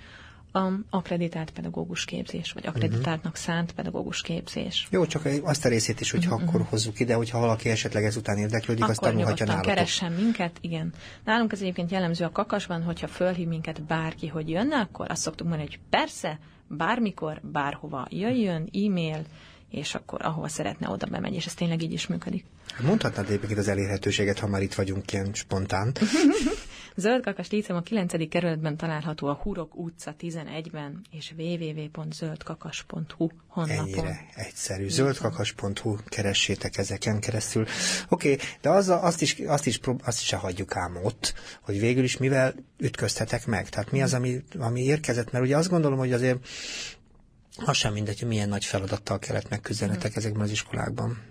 [0.53, 3.47] a akreditált pedagógus képzés, vagy akreditáltnak uh-huh.
[3.47, 4.87] szánt pedagógus képzés.
[4.91, 6.49] Jó, csak azt a részét is, hogyha uh-huh.
[6.49, 9.67] akkor hozzuk ide, hogyha valaki esetleg ezután érdeklődik, akkor azt tanulhatja nálunk.
[9.67, 10.93] keressen minket, igen.
[11.25, 15.47] Nálunk ez egyébként jellemző a kakasban, hogyha fölhív minket bárki, hogy jönne, akkor azt szoktuk
[15.47, 19.25] mondani, hogy persze, bármikor, bárhova jöjjön, e-mail,
[19.71, 22.45] és akkor ahova szeretne, oda bemegy, és ez tényleg így is működik.
[22.83, 25.93] Mondhatnád egyébként az elérhetőséget, ha már itt vagyunk ilyen spontán.
[26.99, 28.29] Zöldkakas Líceum a 9.
[28.29, 33.85] kerületben található a Hurok utca 11-ben, és www.zöldkakas.hu honlapon.
[33.85, 34.89] Ennyire egyszerű.
[34.89, 37.67] Zöldkakas.hu, keressétek ezeken keresztül.
[38.09, 41.81] Oké, okay, de az, azt, is, azt, is, azt is se hagyjuk ám ott, hogy
[41.81, 43.69] végül is mivel ütköztetek meg.
[43.69, 46.47] Tehát mi az, ami, ami érkezett, mert ugye azt gondolom, hogy azért
[47.57, 50.17] az sem mindegy, hogy milyen nagy feladattal kellett megküzdenetek uh-huh.
[50.17, 51.23] ezekben az iskolákban.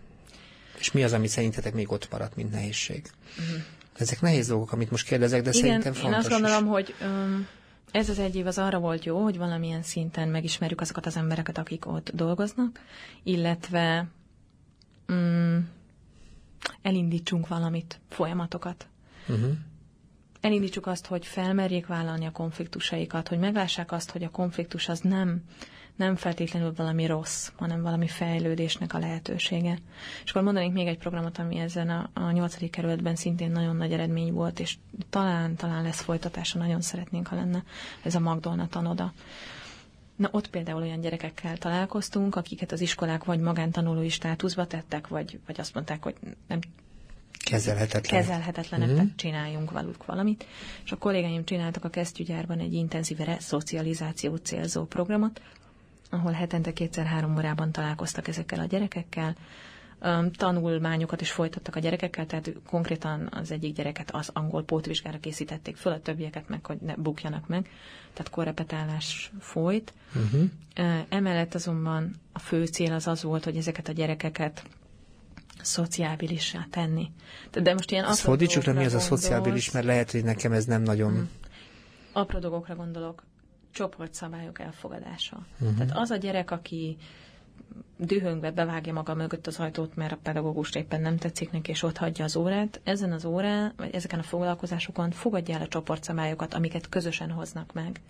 [0.80, 3.12] És mi az, ami szerintetek még ott maradt, mint nehézség?
[3.40, 3.64] Uh-huh.
[3.98, 6.70] Ezek nehéz dolgok, amit most kérdezek, de Igen, szerintem fontos én azt gondolom, is.
[6.72, 7.48] hogy um,
[7.92, 11.58] ez az egy év az arra volt jó, hogy valamilyen szinten megismerjük azokat az embereket,
[11.58, 12.80] akik ott dolgoznak,
[13.24, 14.08] illetve
[15.08, 15.70] um,
[16.82, 18.88] elindítsunk valamit, folyamatokat.
[19.28, 19.52] Uh-huh.
[20.42, 25.44] Elindítsuk azt, hogy felmerjék vállalni a konfliktusaikat, hogy meglássák azt, hogy a konfliktus az nem
[25.98, 29.78] nem feltétlenül valami rossz, hanem valami fejlődésnek a lehetősége.
[30.24, 32.70] És akkor mondanék még egy programot, ami ezen a, a 8.
[32.70, 34.78] kerületben szintén nagyon nagy eredmény volt, és
[35.10, 37.64] talán, talán lesz folytatása, nagyon szeretnénk, ha lenne
[38.04, 39.14] ez a Magdolna tanoda.
[40.16, 45.60] Na ott például olyan gyerekekkel találkoztunk, akiket az iskolák vagy magántanulói státuszba tettek, vagy, vagy
[45.60, 46.16] azt mondták, hogy
[46.48, 46.60] nem
[47.50, 48.22] kezelhetetlen.
[48.22, 48.98] kezelhetetlenek, mm-hmm.
[48.98, 50.46] tehát csináljunk valuk valamit.
[50.84, 55.42] És a kollégáim csináltak a kesztyűgyárban egy intenzíve szocializáció célzó programot,
[56.10, 59.36] ahol hetente kétszer-három órában találkoztak ezekkel a gyerekekkel,
[60.32, 65.94] tanulmányokat is folytattak a gyerekekkel, tehát konkrétan az egyik gyereket az angol pótvizsgára készítették föl,
[65.94, 67.70] a többieket meg, hogy ne bukjanak meg,
[68.14, 69.94] tehát korrepetálás folyt.
[70.16, 70.50] Uh-huh.
[71.10, 74.64] Emellett azonban a fő cél az az volt, hogy ezeket a gyerekeket
[75.62, 77.12] szociábilissá tenni.
[77.52, 80.66] De most ilyen Ezt fordítsuk le, mi az a szociábilis, mert lehet, hogy nekem ez
[80.66, 81.12] nem nagyon...
[81.12, 81.30] Hmm.
[82.12, 83.24] Apró dolgokra gondolok
[83.78, 85.46] csoportszabályok elfogadása.
[85.60, 85.78] Uh-huh.
[85.78, 86.98] Tehát az a gyerek, aki
[87.98, 91.98] dühöngve bevágja maga mögött az ajtót, mert a pedagógus éppen nem tetszik neki, és ott
[91.98, 96.90] hagyja az órát, ezen az órán, vagy ezeken a foglalkozásokon fogadja el a csoportszabályokat, amiket
[96.90, 98.02] közösen hoznak meg.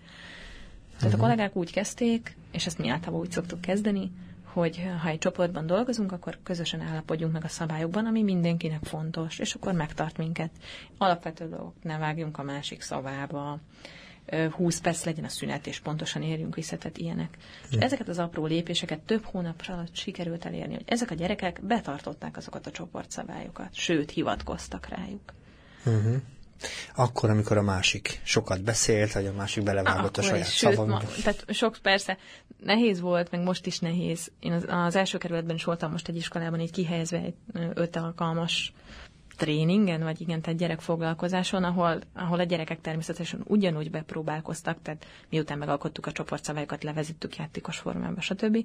[0.96, 1.20] Tehát uh-huh.
[1.20, 4.10] a kollégák úgy kezdték, és ezt mi általában úgy szoktuk kezdeni,
[4.52, 9.54] hogy ha egy csoportban dolgozunk, akkor közösen állapodjunk meg a szabályokban, ami mindenkinek fontos, és
[9.54, 10.50] akkor megtart minket.
[10.98, 13.58] Alapvető dolgok, ne vágjunk a másik szavába,
[14.50, 17.36] 20 perc legyen a szünet, és pontosan érjünk vissza, tehát ilyenek.
[17.70, 22.36] És ezeket az apró lépéseket több hónap alatt sikerült elérni, hogy ezek a gyerekek betartották
[22.36, 25.32] azokat a csoportszabályokat, sőt, hivatkoztak rájuk.
[25.84, 26.16] Uh-huh.
[26.94, 31.02] Akkor, amikor a másik sokat beszélt, vagy a másik belevágott a saját szavakba.
[31.22, 32.18] Tehát sok persze
[32.62, 34.30] nehéz volt, meg most is nehéz.
[34.40, 37.34] Én az, az első kerületben is voltam most egy iskolában, így kihelyezve egy
[37.74, 38.72] öt alkalmas
[39.38, 46.06] tréningen, vagy igen, tehát gyerekfoglalkozáson, ahol, ahol a gyerekek természetesen ugyanúgy bepróbálkoztak, tehát miután megalkottuk
[46.06, 48.64] a csoportszabályokat, levezettük játékos formában, stb.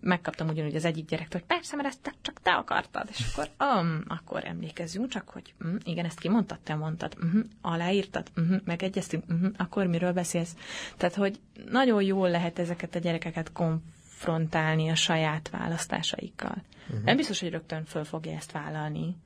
[0.00, 3.48] Megkaptam ugyanúgy az egyik gyerektől, hogy persze, mert ezt csak te akartad, és akkor,
[3.80, 9.24] um, akkor emlékezzünk csak, hogy um, igen, ezt kimondtad, te mondtad, uh-huh, aláírtad, uh-huh, megegyeztünk,
[9.28, 10.56] uh-huh, akkor miről beszélsz?
[10.96, 11.40] Tehát, hogy
[11.70, 13.80] nagyon jól lehet ezeket a gyerekeket konf
[14.22, 16.62] konfrontálni a saját választásaikkal.
[16.88, 17.04] Uh-huh.
[17.04, 19.16] Nem biztos, hogy rögtön föl fogja ezt vállalni,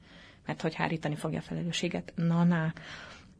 [0.46, 2.72] mert hogy hárítani fogja a felelősséget, na, na,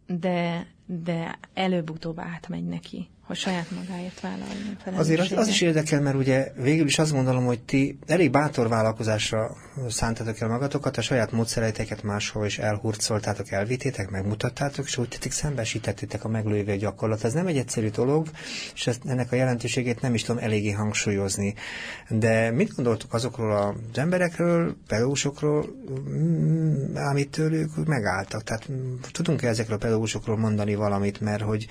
[0.07, 6.17] de, de előbb-utóbb átmegy neki hogy saját magáért vállalni Azért az, az is érdekel, mert
[6.17, 9.57] ugye végül is azt gondolom, hogy ti elég bátor vállalkozásra
[9.89, 16.25] szántatok el magatokat, a saját módszereiteket máshol is elhurcoltátok, elvitétek, megmutattátok, és úgy tették szembesítettétek
[16.25, 17.25] a meglévő gyakorlat.
[17.25, 18.29] Ez nem egy egyszerű dolog,
[18.75, 21.55] és ezt, ennek a jelentőségét nem is tudom eléggé hangsúlyozni.
[22.09, 25.67] De mit gondoltok azokról az emberekről, pedagógusokról,
[26.11, 28.43] mm, amit tőlük megálltak?
[28.43, 28.69] Tehát
[29.13, 31.67] tudunk -e ezekről a pedagógusokról mondani valamit, mert hogy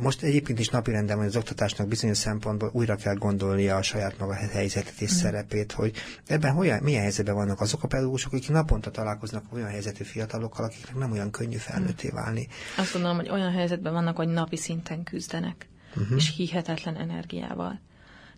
[0.00, 4.18] most egyébként is napi napirenden, hogy az oktatásnak bizonyos szempontból újra kell gondolnia a saját
[4.18, 5.16] maga helyzetét és mm.
[5.16, 5.92] szerepét, hogy
[6.26, 10.96] ebben hogyan, milyen helyzetben vannak azok a pedagógusok, akik naponta találkoznak olyan helyzetű fiatalokkal, akiknek
[10.96, 12.14] nem olyan könnyű felnőtté mm.
[12.14, 12.48] válni.
[12.76, 16.16] Azt gondolom, hogy olyan helyzetben vannak, hogy napi szinten küzdenek, uh-huh.
[16.16, 17.80] és hihetetlen energiával.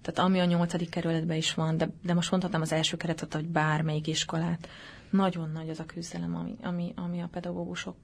[0.03, 3.47] Tehát ami a nyolcadik kerületben is van, de, de most mondhatnám az első keretet, hogy
[3.47, 4.69] bármelyik iskolát,
[5.11, 7.97] nagyon nagy az a küzdelem, ami, ami, ami a pedagógusok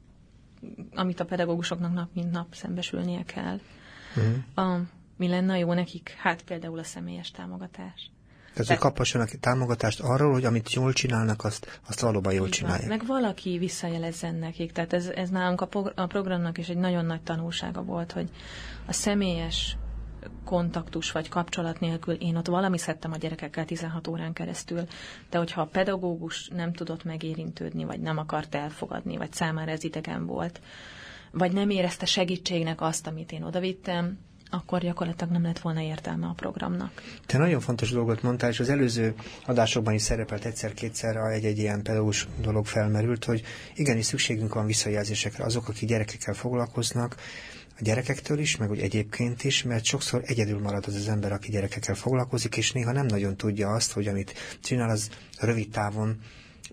[0.94, 3.60] amit a pedagógusoknak nap mint nap szembesülnie kell.
[4.16, 4.66] Uh-huh.
[4.66, 4.80] A,
[5.16, 6.16] mi lenne jó nekik?
[6.18, 8.10] Hát például a személyes támogatás.
[8.52, 12.88] Tehát, hogy kaphassanak támogatást arról, hogy amit jól csinálnak, azt, azt valóban jól csinálják.
[12.88, 14.72] Meg valaki visszajelezzen nekik.
[14.72, 18.30] Tehát ez, ez nálunk a, a programnak is egy nagyon nagy tanulsága volt, hogy
[18.86, 19.76] a személyes
[20.44, 24.86] kontaktus vagy kapcsolat nélkül én ott valami szedtem a gyerekekkel 16 órán keresztül,
[25.30, 30.26] de hogyha a pedagógus nem tudott megérintődni, vagy nem akart elfogadni, vagy számára ez idegen
[30.26, 30.60] volt,
[31.30, 34.18] vagy nem érezte segítségnek azt, amit én odavittem,
[34.54, 37.02] akkor gyakorlatilag nem lett volna értelme a programnak.
[37.26, 39.14] Te nagyon fontos dolgot mondtál, és az előző
[39.46, 43.42] adásokban is szerepelt egyszer-kétszer egy-egy ilyen pedagógus dolog felmerült, hogy
[43.74, 45.44] igenis szükségünk van visszajelzésekre.
[45.44, 47.16] Azok, akik gyerekekkel foglalkoznak,
[47.78, 51.50] a gyerekektől is, meg úgy egyébként is, mert sokszor egyedül marad az az ember, aki
[51.50, 56.18] gyerekekkel foglalkozik, és néha nem nagyon tudja azt, hogy amit csinál, az rövid távon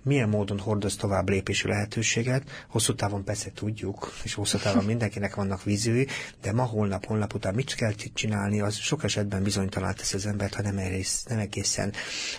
[0.03, 2.65] milyen módon hordoz tovább lépési lehetőséget.
[2.67, 6.07] Hosszú távon persze tudjuk, és hosszú távon mindenkinek vannak vízői,
[6.41, 10.53] de ma, holnap, holnap után mit kell csinálni, az sok esetben bizonytalan tesz az embert,
[10.53, 11.93] ha nem, egész, nem egészen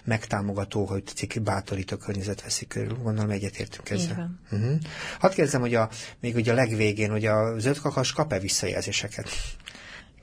[0.04, 2.98] megtámogató, hogy tetszik, bátorító környezet veszik körül.
[3.02, 4.30] Gondolom egyetértünk ezzel.
[4.50, 4.78] Uh-huh.
[5.18, 5.88] Hadd kérdezem, hogy a,
[6.20, 9.28] még ugye a legvégén, hogy a zöldkakas kap-e visszajelzéseket?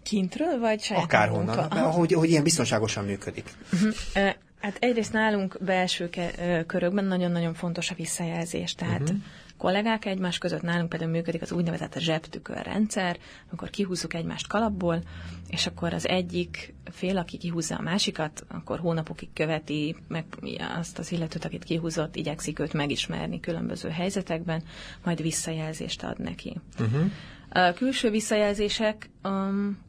[0.04, 3.46] Kintről, vagy saját Akárhonnan, ahogy, ahogy ilyen biztonságosan működik.
[3.74, 4.36] Uh-huh.
[4.68, 6.10] Hát egyrészt nálunk belső
[6.66, 9.18] körökben nagyon-nagyon fontos a visszajelzés, tehát uh-huh.
[9.58, 13.18] kollégák egymás között, nálunk például működik az úgynevezett zsebtükör rendszer,
[13.50, 15.02] amikor kihúzzuk egymást kalapból,
[15.50, 20.26] és akkor az egyik fél, aki kihúzza a másikat, akkor hónapokig követi meg
[20.78, 24.64] azt az illetőt, akit kihúzott, igyekszik őt megismerni különböző helyzetekben,
[25.04, 26.58] majd visszajelzést ad neki.
[26.80, 27.12] Uh-huh.
[27.50, 29.86] A külső visszajelzések um,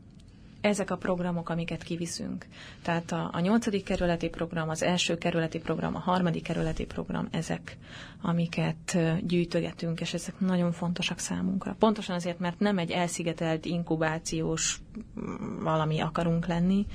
[0.61, 2.47] ezek a programok, amiket kiviszünk.
[2.83, 7.77] Tehát a, a nyolcadik kerületi program, az első kerületi program, a harmadik kerületi program, ezek,
[8.23, 11.77] amiket gyűjtögetünk, és ezek nagyon fontosak számunkra.
[11.79, 14.81] Pontosan azért, mert nem egy elszigetelt inkubációs
[15.21, 16.87] mm, valami akarunk lenni,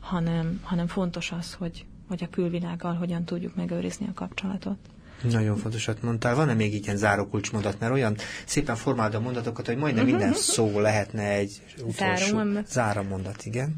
[0.00, 4.78] hanem, hanem fontos az, hogy, hogy a külvilággal hogyan tudjuk megőrizni a kapcsolatot.
[5.22, 6.34] Nagyon fontosat mondtál.
[6.34, 7.78] Van-e még ilyen zárókulcsmondat?
[7.78, 13.44] Mert olyan szépen formálod a mondatokat, hogy majdnem minden szó lehetne egy utolsó záramondat.
[13.44, 13.74] igen.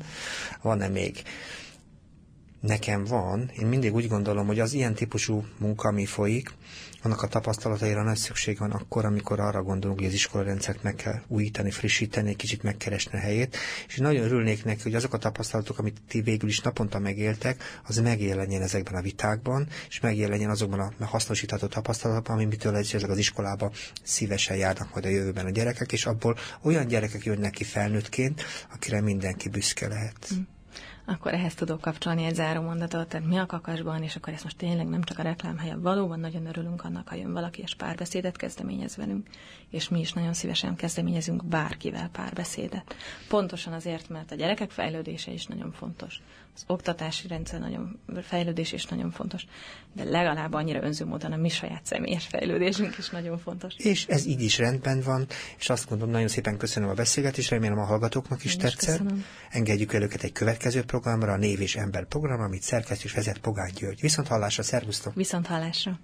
[0.62, 1.22] Van-e még?
[2.60, 3.50] Nekem van.
[3.58, 6.50] Én mindig úgy gondolom, hogy az ilyen típusú munka, ami folyik,
[7.02, 11.20] annak a tapasztalataira nagy szükség van akkor, amikor arra gondolunk, hogy az iskolarendszert meg kell
[11.26, 13.56] újítani, frissíteni, egy kicsit megkeresni a helyét,
[13.88, 17.80] és én nagyon örülnék neki, hogy azok a tapasztalatok, amit ti végül is naponta megéltek,
[17.86, 23.18] az megjelenjen ezekben a vitákban, és megjelenjen azokban a hasznosítható tapasztalatokban, ami mitől esetleg az
[23.18, 28.42] iskolába szívesen járnak majd a jövőben a gyerekek, és abból olyan gyerekek jönnek ki felnőttként,
[28.72, 30.28] akire mindenki büszke lehet.
[30.34, 30.38] Mm
[31.08, 34.56] akkor ehhez tudok kapcsolni egy záró mondatot, tehát mi a kakasban, és akkor ezt most
[34.56, 38.96] tényleg nem csak a reklámhelye, valóban nagyon örülünk annak, ha jön valaki, és párbeszédet kezdeményez
[38.96, 39.26] velünk,
[39.70, 42.94] és mi is nagyon szívesen kezdeményezünk bárkivel párbeszédet.
[43.28, 46.22] Pontosan azért, mert a gyerekek fejlődése is nagyon fontos,
[46.58, 49.46] az oktatási rendszer nagyon fejlődés is nagyon fontos,
[49.92, 53.74] de legalább annyira önző módon a mi saját személyes fejlődésünk is nagyon fontos.
[53.76, 55.26] És ez így is rendben van,
[55.58, 59.00] és azt gondolom, nagyon szépen köszönöm a beszélgetést, remélem a hallgatóknak is Én tetszett.
[59.00, 63.12] Is Engedjük el őket egy következő programra, a Név és Ember program, amit szerkesztő és
[63.12, 64.00] vezet Pogány György.
[64.00, 65.14] Viszont hallásra, szervusztok!
[65.14, 65.98] Viszont hallásra!